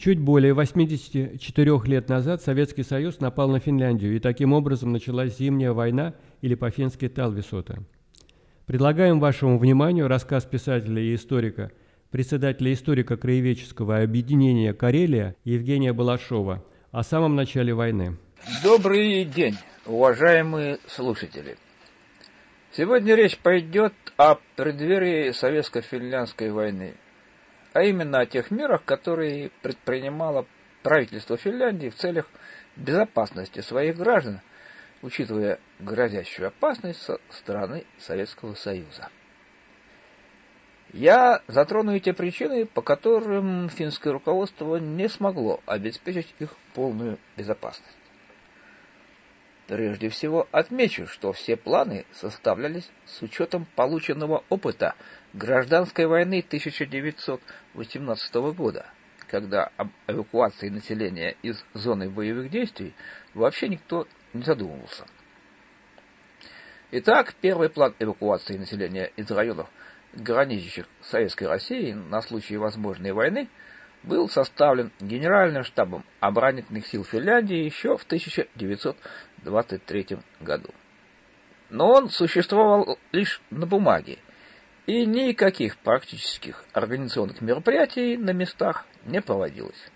[0.08, 5.74] Чуть более 84 лет назад Советский Союз напал на Финляндию, и таким образом началась Зимняя
[5.74, 7.84] война или по-фински Талвисота.
[8.66, 11.74] Предлагаем вашему вниманию рассказ писателя и историка,
[12.10, 18.16] председателя историка-краеведческого объединения «Карелия» Евгения Балашова о самом начале войны.
[18.64, 21.58] Добрый день, уважаемые слушатели.
[22.72, 26.94] Сегодня речь пойдет о преддверии Советско-финляндской войны–
[27.78, 30.48] а именно о тех мерах, которые предпринимало
[30.82, 32.28] правительство Финляндии в целях
[32.76, 34.42] безопасности своих граждан,
[35.04, 39.10] учитывая грозящую опасность со стороны Советского Союза.
[40.92, 47.96] Я затрону и те причины, по которым финское руководство не смогло обеспечить их полную безопасность.
[49.68, 54.96] Прежде всего отмечу, что все планы составлялись с учетом полученного опыта
[55.38, 58.88] гражданской войны 1918 года,
[59.28, 62.96] когда об эвакуации населения из зоны боевых действий
[63.36, 65.06] вообще никто не задумывался.
[66.90, 69.70] Итак, первый план эвакуации населения из районов,
[70.14, 73.48] граничащих с Советской Россией на случай возможной войны,
[74.04, 80.70] был составлен Генеральным штабом оборонительных сил Финляндии еще в 1923 году.
[81.70, 84.20] Но он существовал лишь на бумаге,
[84.88, 89.92] и никаких практических организационных мероприятий на местах не проводилось.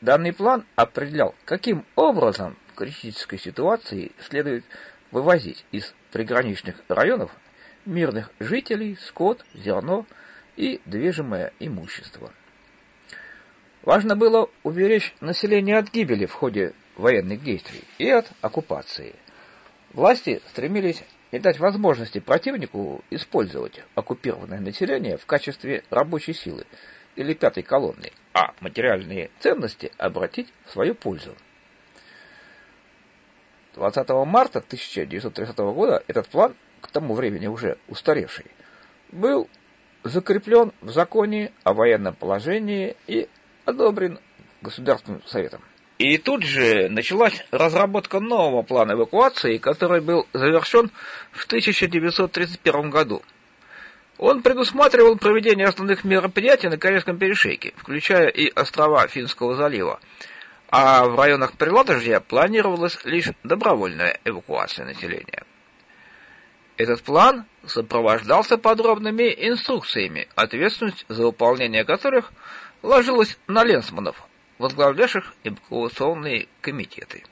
[0.00, 4.64] Данный план определял, каким образом в критической ситуации следует
[5.12, 7.30] вывозить из приграничных районов
[7.86, 10.04] мирных жителей, скот, зерно
[10.56, 12.32] и движимое имущество.
[13.82, 19.14] Важно было уберечь население от гибели в ходе военных действий и от оккупации.
[19.92, 21.02] Власти стремились
[21.32, 26.66] не дать возможности противнику использовать оккупированное население в качестве рабочей силы
[27.16, 31.36] или пятой колонны, а материальные ценности обратить в свою пользу.
[33.74, 38.46] 20 марта 1930 года этот план, к тому времени уже устаревший,
[39.12, 39.48] был
[40.02, 43.28] закреплен в законе о военном положении и
[43.64, 44.18] одобрен
[44.62, 45.62] Государственным Советом.
[46.00, 50.90] И тут же началась разработка нового плана эвакуации, который был завершен
[51.30, 53.22] в 1931 году.
[54.16, 60.00] Он предусматривал проведение основных мероприятий на Корейском перешейке, включая и острова Финского залива,
[60.70, 65.44] а в районах Приладожья планировалась лишь добровольная эвакуация населения.
[66.78, 72.32] Этот план сопровождался подробными инструкциями, ответственность за выполнение которых
[72.82, 74.29] ложилась на ленсманов,
[74.60, 77.24] возглавлявших эвакуационные комитеты.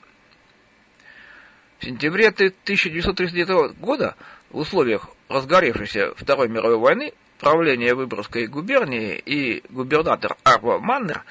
[1.77, 4.15] В сентябре 1939 года
[4.49, 11.23] в условиях разгоревшейся Второй мировой войны правление Выборгской губернии и губернатор Арва Маннер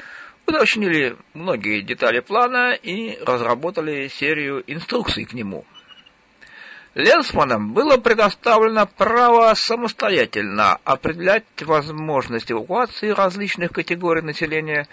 [0.46, 5.66] уточнили многие детали плана и разработали серию инструкций к нему.
[6.94, 14.88] Ленсманам было предоставлено право самостоятельно определять возможность эвакуации различных категорий населения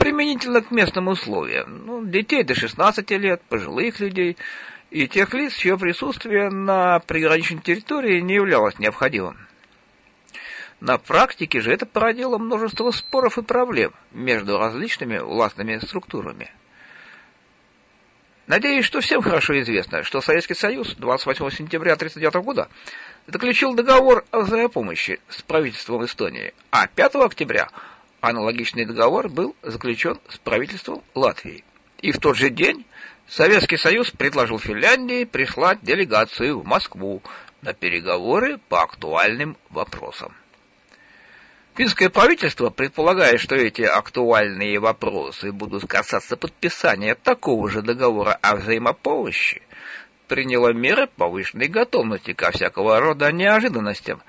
[0.00, 1.84] применительно к местным условиям.
[1.84, 4.36] Ну, детей до 16 лет, пожилых людей
[4.90, 9.36] и тех лиц, чье присутствие на приграничной территории не являлось необходимым.
[10.80, 16.50] На практике же это породило множество споров и проблем между различными властными структурами.
[18.46, 22.68] Надеюсь, что всем хорошо известно, что Советский Союз 28 сентября 1939 года
[23.26, 27.68] заключил договор о взаимопомощи с правительством Эстонии, а 5 октября
[28.20, 31.64] аналогичный договор был заключен с правительством Латвии.
[31.98, 32.84] И в тот же день
[33.26, 37.22] Советский Союз предложил Финляндии прислать делегацию в Москву
[37.62, 40.34] на переговоры по актуальным вопросам.
[41.74, 49.62] Финское правительство, предполагая, что эти актуальные вопросы будут касаться подписания такого же договора о взаимопомощи,
[50.26, 54.22] приняло меры повышенной готовности ко всякого рода неожиданностям,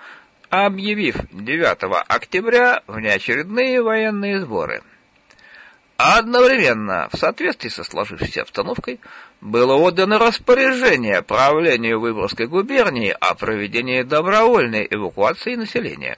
[0.51, 1.77] объявив 9
[2.07, 4.83] октября внеочередные военные сборы–
[6.03, 8.99] а одновременно, в соответствии со сложившейся обстановкой,
[9.39, 16.17] было отдано распоряжение правлению Выборгской губернии о проведении добровольной эвакуации населения.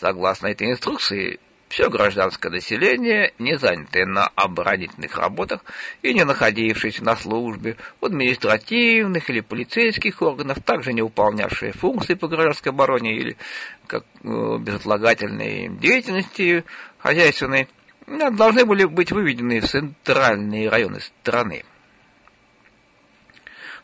[0.00, 1.40] Согласно этой инструкции,
[1.74, 5.64] все гражданское население, не занятое на оборонительных работах
[6.02, 12.28] и не находившееся на службе в административных или полицейских органах, также не выполнявшие функции по
[12.28, 13.36] гражданской обороне или
[13.88, 16.64] как э, безотлагательной деятельности
[16.98, 17.68] хозяйственной,
[18.06, 21.64] должны были быть выведены в центральные районы страны.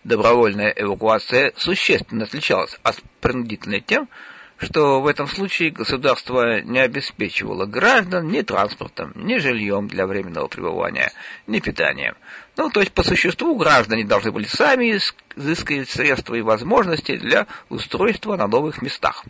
[0.04, 4.14] Добровольная эвакуация существенно отличалась от принудительной тем, что
[4.60, 11.12] в этом случае государство не обеспечивало граждан ни транспортом, ни жильем для временного пребывания,
[11.46, 12.14] ни питанием.
[12.56, 14.98] Ну, то есть, по существу, граждане должны были сами
[15.36, 19.24] изыскивать средства и возможности для устройства на новых местах.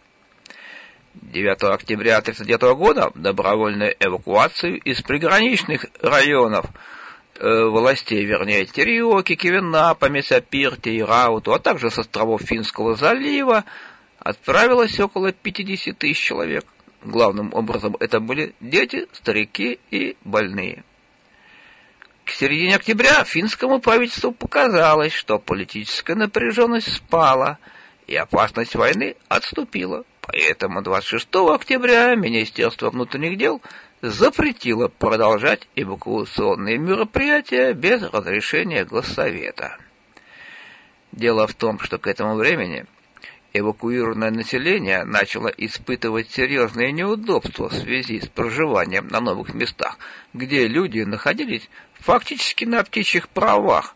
[1.14, 6.66] 9 октября 1939 года добровольную эвакуацию из приграничных районов
[7.38, 13.64] э, властей, вернее, Териоки, Кивенапа, Месапирти и Рауту, а также с островов Финского залива,
[14.20, 16.64] отправилось около 50 тысяч человек.
[17.02, 20.84] Главным образом это были дети, старики и больные.
[22.24, 27.58] К середине октября финскому правительству показалось, что политическая напряженность спала,
[28.06, 30.04] и опасность войны отступила.
[30.20, 33.62] Поэтому 26 октября Министерство внутренних дел
[34.02, 39.78] запретило продолжать эвакуационные мероприятия без разрешения Госсовета.
[41.12, 42.86] Дело в том, что к этому времени
[43.52, 49.98] эвакуированное население начало испытывать серьезные неудобства в связи с проживанием на новых местах,
[50.32, 53.94] где люди находились фактически на птичьих правах.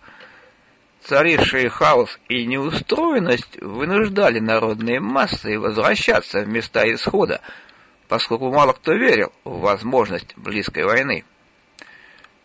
[1.02, 7.40] Царивший хаос и неустроенность вынуждали народные массы возвращаться в места исхода,
[8.08, 11.24] поскольку мало кто верил в возможность близкой войны.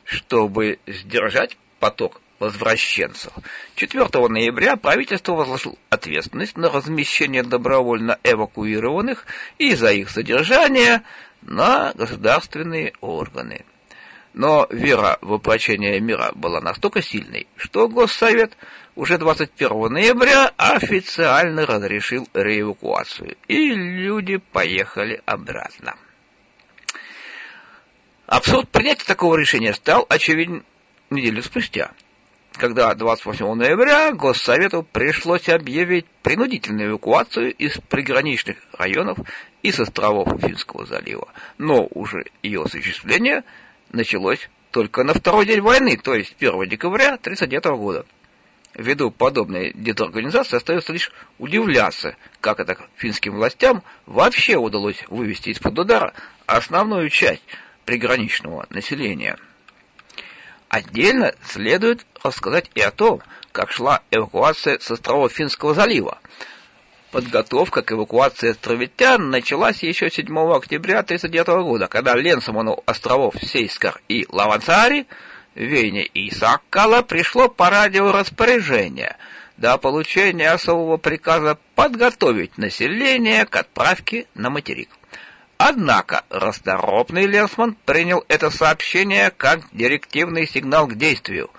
[0.03, 3.33] Чтобы сдержать поток возвращенцев.
[3.75, 9.25] 4 ноября правительство возложило ответственность на размещение добровольно эвакуированных
[9.57, 11.03] и за их содержание
[11.41, 13.65] на государственные органы.
[14.33, 18.55] Но вера в воплощение мира была настолько сильной, что Госсовет
[18.95, 25.95] уже 21 ноября официально разрешил реэвакуацию, и люди поехали обратно.
[28.27, 30.63] Абсурд принятия такого решения стал очевиден
[31.09, 31.91] неделю спустя–
[32.53, 39.17] когда 28 ноября Госсовету пришлось объявить принудительную эвакуацию из приграничных районов
[39.63, 41.27] и с островов Финского залива.
[41.57, 43.43] Но уже ее осуществление
[43.91, 48.05] началось только на второй день войны, то есть 1 декабря 1939 года.
[48.75, 56.13] Ввиду подобной дезорганизации остается лишь удивляться, как это финским властям вообще удалось вывести из-под удара
[56.45, 57.43] основную часть
[57.85, 59.37] приграничного населения.
[60.69, 66.19] Отдельно следует рассказать и о том, как шла эвакуация с островов Финского залива.
[67.11, 74.27] Подготовка к эвакуации островитян началась еще 7 октября 1939 года, когда Ленсоману островов Сейскар и
[74.29, 75.07] Лавансаари,
[75.55, 79.17] Вене и Саккала пришло по радио распоряжение
[79.57, 84.89] до получения особого приказа подготовить население к отправке на материк.
[85.61, 91.49] Однако расторопный Лесман принял это сообщение как директивный сигнал к действию.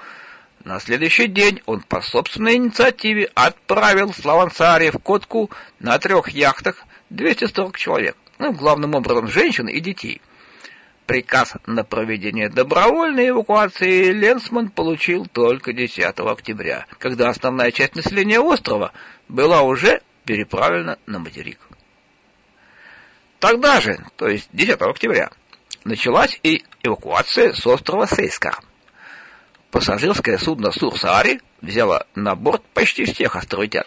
[0.64, 6.82] На следующий день он по собственной инициативе отправил с Лавансари в Котку на трех яхтах
[7.10, 10.22] 240 человек, ну, главным образом женщин и детей.
[11.04, 18.92] Приказ на проведение добровольной эвакуации Ленсман получил только 10 октября, когда основная часть населения острова
[19.28, 21.58] была уже переправлена на материк.
[23.40, 25.30] Тогда же, то есть 10 октября,
[25.84, 28.60] началась и эвакуация с острова Сейска.
[29.70, 33.84] Пассажирское судно Сурсаари взяло на борт почти всех островитян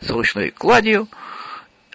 [0.00, 1.08] с ручной кладью,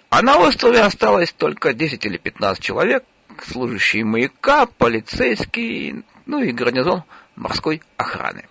[0.08, 3.04] а на острове осталось только 10 или 15 человек,
[3.46, 7.04] служащие маяка, полицейские, ну и гарнизон
[7.36, 8.48] морской охраны.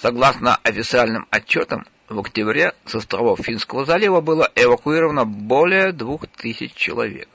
[0.00, 7.28] Согласно официальным отчетам, в октябре с островов Финского залива было эвакуировано более двух тысяч человек.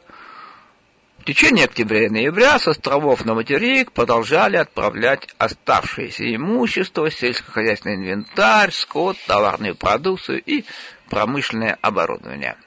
[1.19, 8.71] В течение октября и ноября с островов на материк продолжали отправлять оставшееся имущество, сельскохозяйственный инвентарь,
[8.71, 10.65] скот, товарную продукцию и
[11.09, 12.57] промышленное оборудование.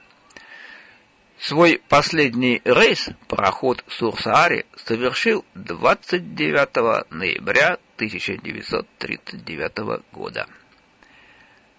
[1.39, 10.47] Свой последний рейс пароход Сурсаари совершил 29 ноября 1939 года.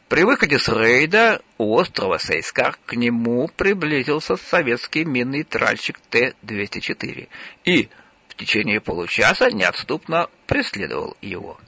[0.09, 7.29] При выходе с рейда у острова Сейскар к нему приблизился советский минный тральщик Т-204
[7.65, 7.91] и
[8.29, 11.61] в течение получаса неотступно преследовал его.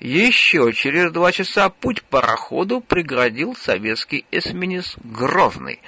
[0.00, 5.80] Еще через два часа путь пароходу преградил советский эсминец «Грозный»,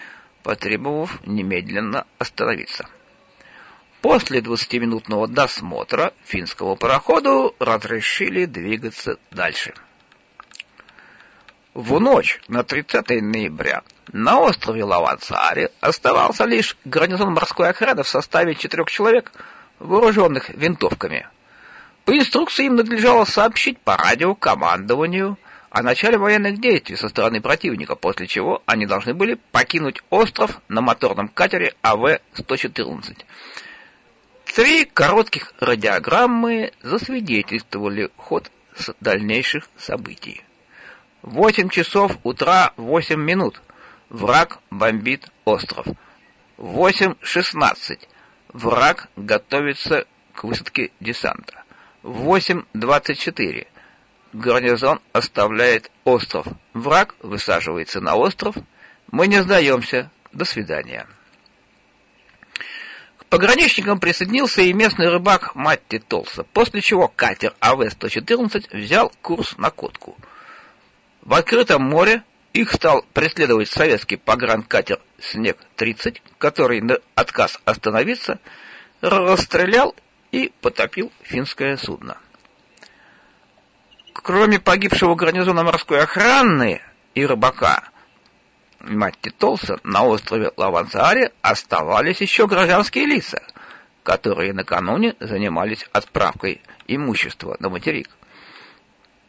[0.43, 2.89] потребовав немедленно остановиться.
[4.01, 9.75] После двадцатиминутного досмотра финского пароходу разрешили двигаться дальше.
[11.79, 18.57] В ночь на 30 ноября на острове Лавансаре оставался лишь гарнизон морской охраны в составе
[18.57, 19.31] четырех человек,
[19.79, 21.29] вооруженных винтовками.
[22.05, 25.39] По инструкции им надлежало сообщить по радио командованию
[25.70, 30.81] о начале военных действий со стороны противника, после чего они должны были покинуть остров на
[30.81, 33.18] моторном катере АВ-114.
[34.47, 38.51] Три коротких радиограммы засвидетельствовали ход
[39.01, 40.43] дальнейших событий.
[41.23, 43.61] Восемь часов утра восемь минут.
[44.09, 45.87] Враг бомбит остров.
[46.57, 48.09] Восемь шестнадцать.
[48.53, 51.64] Враг готовится к высадке десанта.
[52.03, 53.66] Восемь двадцать четыре.
[54.33, 56.47] Гарнизон оставляет остров.
[56.73, 58.55] Враг высаживается на остров.
[59.11, 60.11] Мы не сдаемся.
[60.33, 61.07] До свидания.
[63.19, 69.71] К пограничникам присоединился и местный рыбак Матти Толса, после чего катер АВ-114 взял курс на
[69.71, 70.16] Котку–
[71.29, 72.22] в открытом море
[72.55, 78.41] их стал преследовать советский погранкатер «Снег-30», который на отказ остановиться
[79.03, 79.95] расстрелял
[80.33, 82.16] и потопил финское судно.
[84.14, 86.81] Кроме погибшего гарнизона морской охраны
[87.14, 87.91] и рыбака,
[88.81, 93.43] Матти Толса на острове Лавансааре оставались еще гражданские лица,
[94.03, 98.09] которые накануне занимались отправкой имущества на материк.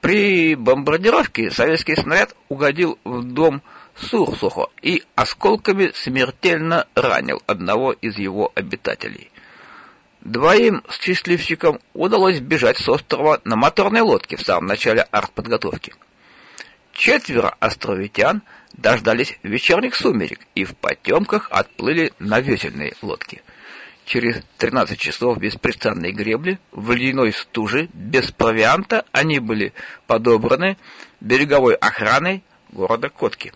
[0.02, 3.62] При бомбардировке советский снаряд угодил в дом
[3.98, 9.30] Сурсухо и осколками смертельно ранил одного из его обитателей.
[10.22, 15.94] Двоим счастливчикам удалось бежать с острова на моторной лодке в самом начале артподготовки.
[16.94, 18.42] Четверо островитян
[18.74, 23.42] дождались вечерних сумерек и в потемках отплыли на весельные лодки.
[24.10, 29.72] Через 13 часов беспрестанной гребли в ледяной стуже, без провианта, они были
[30.08, 30.78] подобраны
[31.22, 33.54] береговой охраной города Котки.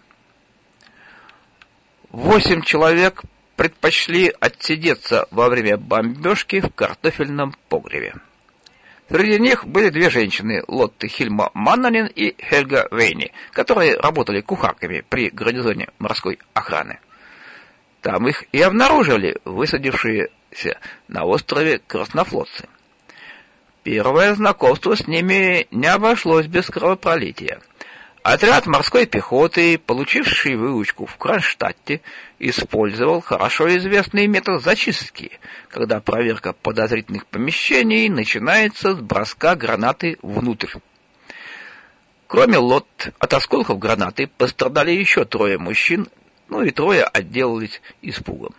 [2.11, 3.23] Восемь человек
[3.55, 8.13] предпочли отсидеться во время бомбежки в картофельном погребе.
[9.09, 15.31] Среди них были две женщины, Лотты Хильма Маннанин и Хельга Вейни, которые работали кухарками при
[15.31, 16.99] гарнизоне морской охраны.
[18.03, 20.77] Там их и обнаружили высадившиеся
[21.07, 22.67] на острове краснофлотцы.
[23.81, 27.59] Первое знакомство с ними не обошлось без кровопролития—
[28.23, 31.99] Отряд морской пехоты, получивший выучку в Кронштадте,
[32.39, 35.39] использовал хорошо известный метод зачистки,
[35.69, 40.69] когда проверка подозрительных помещений начинается с броска гранаты внутрь.
[42.27, 42.87] Кроме лот,
[43.19, 46.07] от осколков гранаты пострадали еще трое мужчин,
[46.49, 48.53] ну и трое отделались испугом.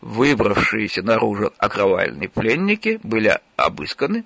[0.00, 4.24] Выбравшиеся наружу окровавленные пленники были обысканы,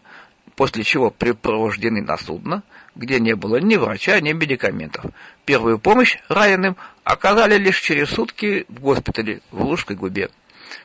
[0.54, 2.62] после чего припровождены на судно,
[2.94, 5.04] где не было ни врача, ни медикаментов.
[5.44, 10.30] Первую помощь раненым оказали лишь через сутки в госпитале в Лужской губе.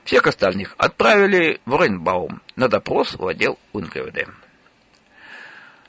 [0.03, 4.27] Всех остальных отправили в Рейнбаум на допрос в отдел УНКВД.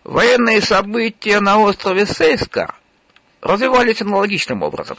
[0.05, 2.75] Военные события на острове Сейска
[3.41, 4.97] развивались аналогичным образом.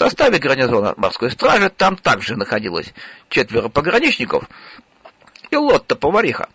[0.00, 2.94] В составе гарнизона морской стражи там также находилось
[3.28, 4.44] четверо пограничников
[5.50, 6.48] и лотта-повариха,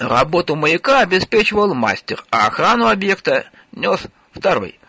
[0.00, 4.00] Работу маяка обеспечивал мастер, а охрану объекта нес
[4.32, 4.80] второй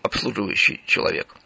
[0.00, 1.36] обслуживающий человек.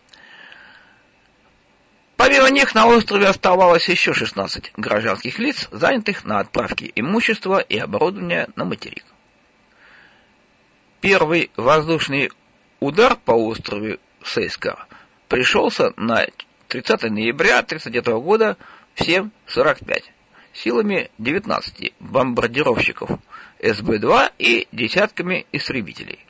[2.17, 8.49] Помимо них на острове оставалось еще 16 гражданских лиц, занятых на отправке имущества и оборудования
[8.55, 9.05] на материк.
[11.01, 12.31] Первый воздушный
[12.81, 14.87] удар по острову Сейска
[15.29, 16.27] пришелся на
[16.69, 18.57] 30 ноября 1939 года
[18.95, 20.03] в 7.45
[20.53, 23.11] силами 19 бомбардировщиков
[23.61, 26.25] СБ-2 и десятками истребителей.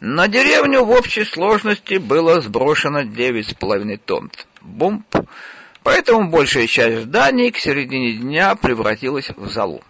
[0.00, 5.06] На деревню в общей сложности было сброшено 9,5 тонн бомб,
[5.82, 9.82] поэтому большая часть зданий к середине дня превратилась в залу.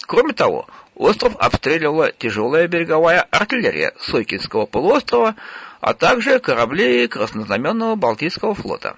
[0.00, 5.34] Кроме того, остров обстреливала тяжелая береговая артиллерия Сойкинского полуострова,
[5.80, 8.96] а также корабли Краснознаменного Балтийского флота.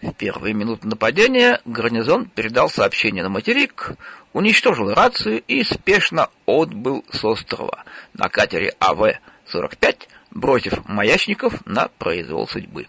[0.00, 3.92] В первые минуты нападения гарнизон передал сообщение на материк,
[4.32, 12.86] уничтожил рацию и спешно отбыл с острова на катере АВ-45, бросив маячников на произвол судьбы.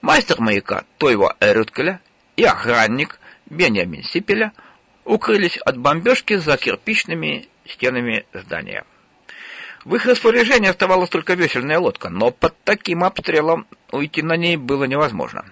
[0.00, 2.00] Мастер маяка Тойва Эрюткеля
[2.36, 3.18] и охранник
[3.50, 4.52] Бенjamin Сипеля
[5.08, 8.84] укрылись от бомбежки за кирпичными стенами здания.
[9.84, 14.84] В их распоряжении оставалась только весельная лодка, но под таким обстрелом уйти на ней было
[14.84, 15.46] невозможно.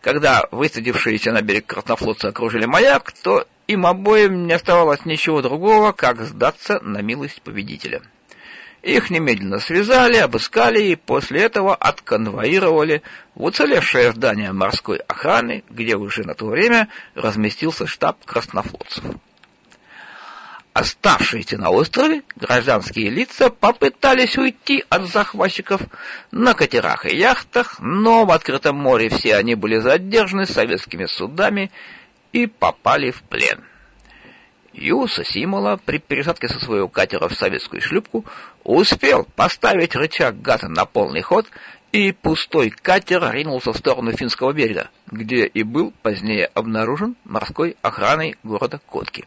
[0.00, 6.20] Когда высадившиеся на берег краснофлотцы окружили маяк, то им обоим не оставалось ничего другого, как
[6.20, 8.02] сдаться на милость победителя.
[8.82, 13.02] Их немедленно связали, обыскали и после этого отконвоировали
[13.36, 19.04] в уцелевшее здание морской охраны, где уже на то время разместился штаб краснофлотцев.
[20.72, 25.82] Оставшиеся на острове гражданские лица попытались уйти от захватчиков
[26.32, 31.70] на катерах и яхтах, но в открытом море все они были задержаны советскими судами
[32.32, 33.62] и попали в плен.
[34.72, 38.24] Юса Симола при пересадке со своего катера в советскую шлюпку
[38.64, 41.46] успел поставить рычаг газа на полный ход,
[41.92, 48.36] и пустой катер ринулся в сторону финского берега, где и был позднее обнаружен морской охраной
[48.42, 49.26] города Котки.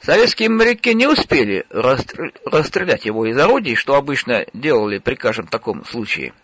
[0.00, 6.34] Советские моряки не успели расстрелять его из орудий, что обычно делали при каждом таком случае.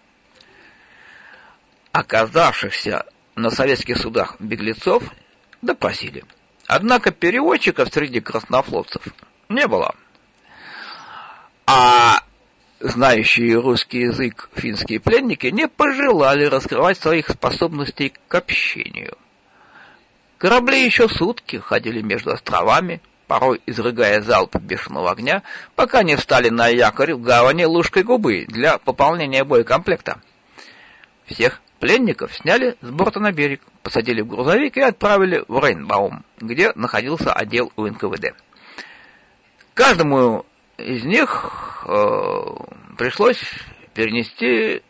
[1.93, 3.05] Оказавшихся
[3.35, 5.05] на советских судах беглецов
[5.61, 6.25] допросили.
[6.73, 9.03] Однако переводчиков среди краснофлотцев
[9.49, 9.93] не было.
[11.67, 12.21] А
[12.79, 19.19] знающие русский язык финские пленники не пожелали раскрывать своих способностей к общению.
[20.39, 25.43] Корабли еще сутки ходили между островами, порой изрыгая залп бешеного огня,
[25.75, 30.21] пока не встали на якорь в гавани Лужкой губы для пополнения боекомплекта.
[31.27, 36.73] Всех пленников сняли с борта на берег, посадили в грузовик и отправили в Рейнбаум, где
[36.75, 38.35] находился отдел УНКВД.
[39.75, 40.45] Каждому
[40.77, 42.41] из них э,
[42.97, 43.43] пришлось
[43.95, 44.83] перенести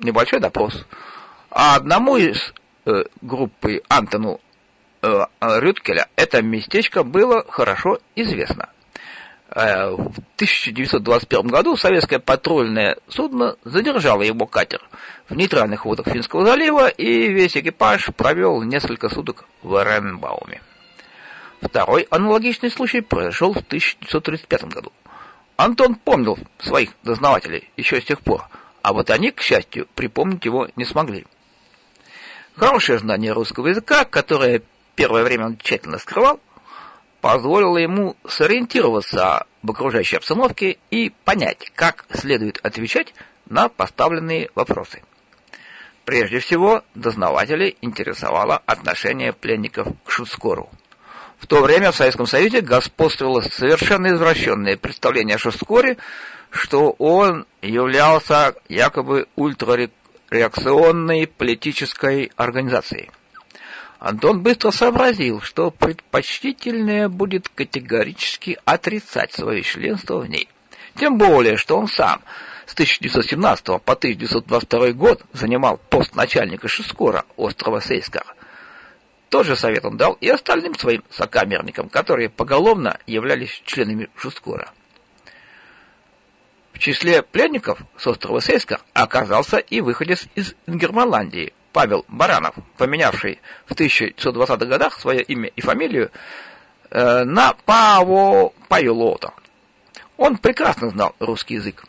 [0.00, 0.86] небольшой допрос,
[1.50, 2.52] а одному из
[2.84, 4.40] э, группы Антону
[5.02, 5.08] э,
[5.40, 8.70] Рюткеля это местечко было хорошо известно.
[9.50, 14.82] Э, в 1921 году советское патрульное судно задержало его катер
[15.28, 20.60] в нейтральных водах Финского залива, и весь экипаж провел несколько суток в Эренбауме.
[21.62, 24.92] Второй аналогичный случай произошел в 1935 году.
[25.56, 28.48] Антон помнил своих дознавателей еще с тех пор,
[28.82, 31.26] а вот они, к счастью, припомнить его не смогли.
[32.54, 34.62] Хорошее знание русского языка, которое
[34.94, 36.38] первое время он тщательно скрывал,
[37.28, 43.12] позволило ему сориентироваться в окружающей обстановке и понять, как следует отвечать
[43.50, 45.02] на поставленные вопросы.
[46.06, 50.70] Прежде всего, дознавателей интересовало отношение пленников к Шуцкору.
[51.38, 55.98] В то время в Советском Союзе господствовало совершенно извращенное представление о Шускоре,
[56.48, 63.10] что он являлся якобы ультрареакционной политической организацией.
[63.98, 70.48] Антон быстро сообразил, что предпочтительнее будет категорически отрицать свое членство в ней.
[70.94, 72.22] Тем более, что он сам
[72.66, 78.34] с 1917 по 1922 год занимал пост начальника Шискора острова Сейскар.
[79.30, 84.70] Тот же совет он дал и остальным своим сокамерникам, которые поголовно являлись членами Шускора.
[86.72, 93.72] В числе пленников с острова Сейскар оказался и выходец из Ингерманландии, Павел Баранов, поменявший в
[93.72, 96.10] 1920-х годах свое имя и фамилию
[96.90, 99.34] э, на Паво Павелота.
[100.16, 101.84] Он прекрасно знал русский язык.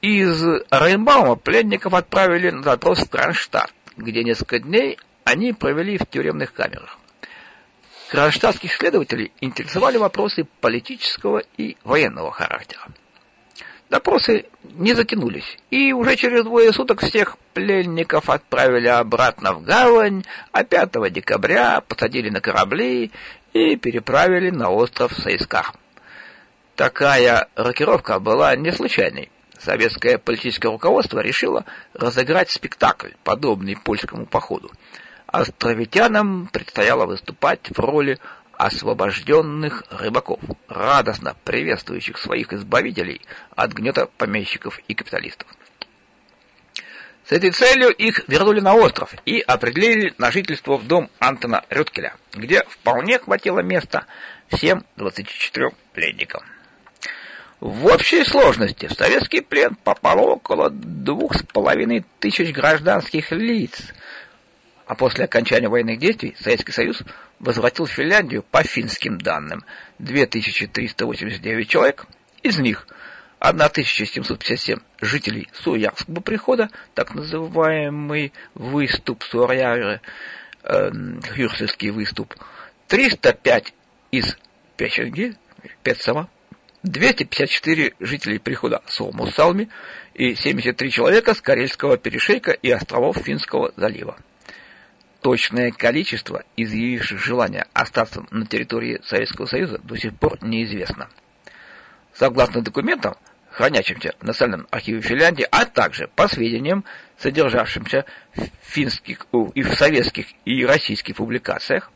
[0.00, 6.52] Из Рейнбаума пленников отправили на допрос в Кронштадт, где несколько дней они провели в тюремных
[6.52, 6.98] камерах.
[8.10, 12.86] Кронштадтских следователей интересовали вопросы политического и военного характера.
[13.94, 20.64] Допросы не затянулись, и уже через двое суток всех пленников отправили обратно в гавань, а
[20.64, 23.12] 5 декабря посадили на корабли
[23.52, 25.74] и переправили на остров Сайскар.
[26.74, 29.30] Такая рокировка была не случайной.
[29.60, 34.72] Советское политическое руководство решило разыграть спектакль, подобный польскому походу.
[35.28, 38.18] Островитянам предстояло выступать в роли
[38.64, 43.20] освобожденных рыбаков, радостно приветствующих своих избавителей
[43.54, 45.46] от гнета помещиков и капиталистов.
[47.26, 52.14] С этой целью их вернули на остров и определили на жительство в дом Антона Рюткеля,
[52.32, 54.06] где вполне хватило места
[54.48, 56.42] всем 24 пленникам.
[57.60, 63.92] В общей сложности в советский плен попало около двух с половиной тысяч гражданских лиц,
[64.86, 67.02] а после окончания военных действий Советский Союз
[67.38, 69.64] возвратил Финляндию по финским данным
[69.98, 72.06] 2389 человек,
[72.42, 72.86] из них
[73.38, 80.00] 1757 жителей Суярского прихода, так называемый выступ Суаряры,
[80.62, 80.90] э,
[81.34, 82.34] Хюрсельский выступ,
[82.88, 83.74] 305
[84.12, 84.36] из
[84.76, 85.34] Печенги,
[85.82, 86.28] Петсама,
[86.82, 89.70] 254 жителей прихода Сомусалми
[90.12, 94.18] и 73 человека с Карельского перешейка и островов Финского залива.
[95.24, 101.08] Точное количество изъявивших желание остаться на территории Советского Союза до сих пор неизвестно.
[102.12, 103.14] Согласно документам,
[103.48, 106.84] хранящимся в Национальном архиве Финляндии, а также по сведениям,
[107.16, 108.04] содержавшимся
[108.36, 111.90] в финских и в советских и российских публикациях,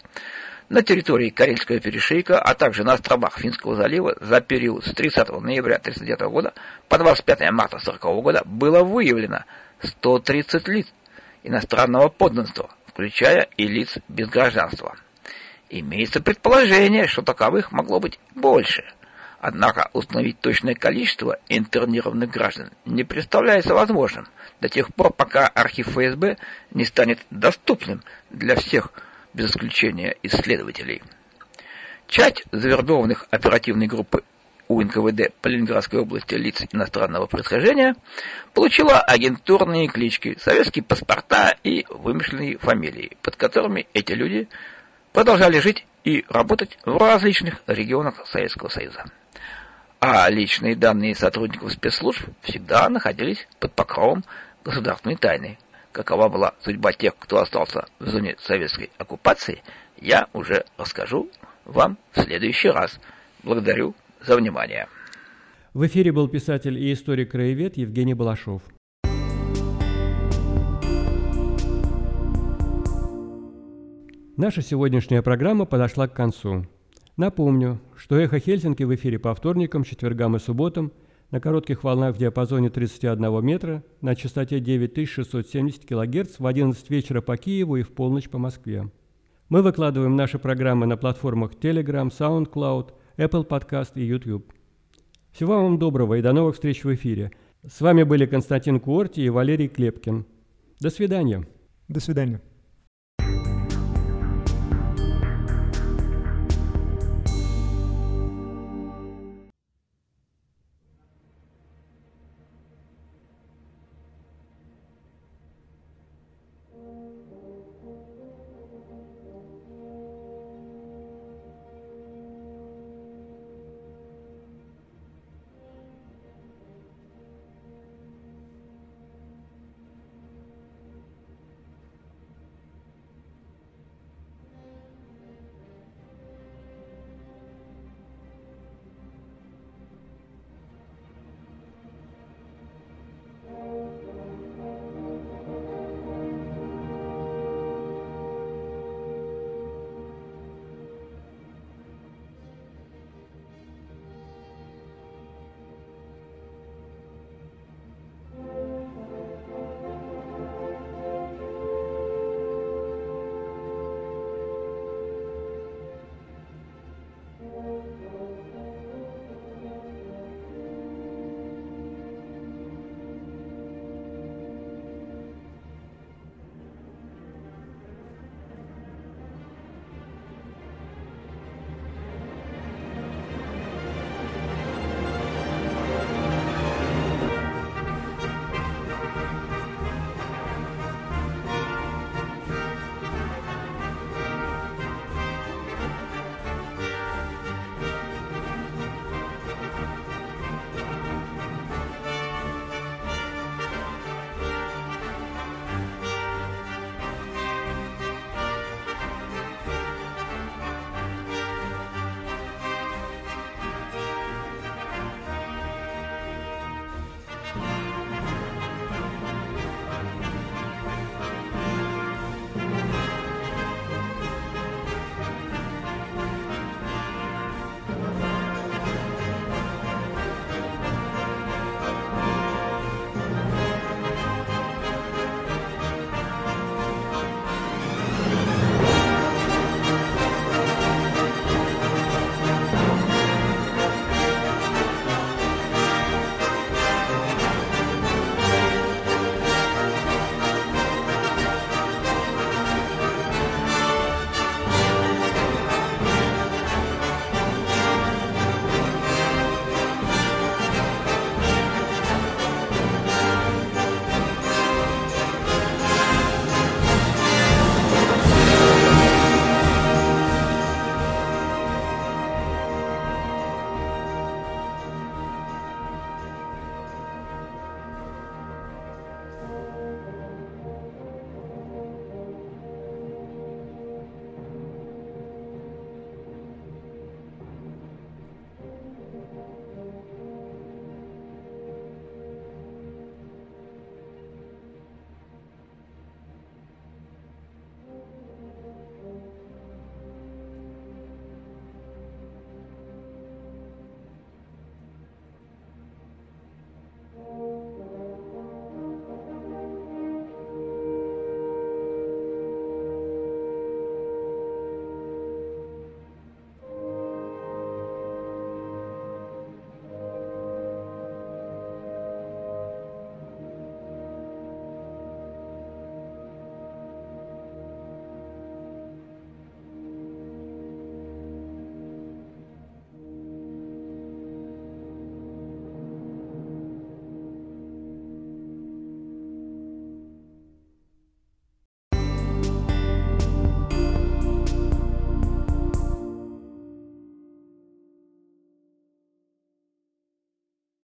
[0.70, 5.76] на территории Карельского перешейка, а также на островах Финского залива за период с 30 ноября
[5.76, 6.54] 1939 года
[6.88, 9.44] по 25 марта 1940 года было выявлено
[9.82, 10.86] 130 лиц
[11.42, 14.96] иностранного подданства, включая и лиц без гражданства.
[15.70, 18.84] Имеется предположение, что таковых могло быть больше.
[19.38, 24.26] Однако установить точное количество интернированных граждан не представляется возможным
[24.60, 26.38] до тех пор, пока архив ФСБ
[26.72, 28.90] не станет доступным для всех,
[29.32, 31.00] без исключения исследователей.
[32.08, 34.24] Часть завербованных оперативной группы
[34.68, 37.96] у НКВД по Ленинградской области лиц иностранного происхождения
[38.52, 44.48] получила агентурные клички, советские паспорта и вымышленные фамилии, под которыми эти люди
[45.12, 49.06] продолжали жить и работать в различных регионах Советского Союза.
[50.00, 54.24] А личные данные сотрудников спецслужб всегда находились под покровом
[54.64, 55.58] государственной тайны.
[55.92, 59.62] Какова была судьба тех, кто остался в зоне советской оккупации,
[59.96, 61.28] я уже расскажу
[61.64, 63.00] вам в следующий раз.
[63.42, 63.96] Благодарю
[64.28, 64.86] за внимание.
[65.72, 68.62] В эфире был писатель и историк-краевед Евгений Балашов.
[74.36, 76.66] Наша сегодняшняя программа подошла к концу.
[77.16, 80.92] Напомню, что «Эхо Хельсинки» в эфире по вторникам, четвергам и субботам
[81.30, 87.36] на коротких волнах в диапазоне 31 метра на частоте 9670 кГц в 11 вечера по
[87.36, 88.90] Киеву и в полночь по Москве.
[89.48, 94.52] Мы выкладываем наши программы на платформах Telegram, SoundCloud, Apple Podcast и YouTube.
[95.32, 97.32] Всего вам доброго и до новых встреч в эфире.
[97.66, 100.24] С вами были Константин Куорти и Валерий Клепкин.
[100.80, 101.46] До свидания.
[101.88, 102.40] До свидания.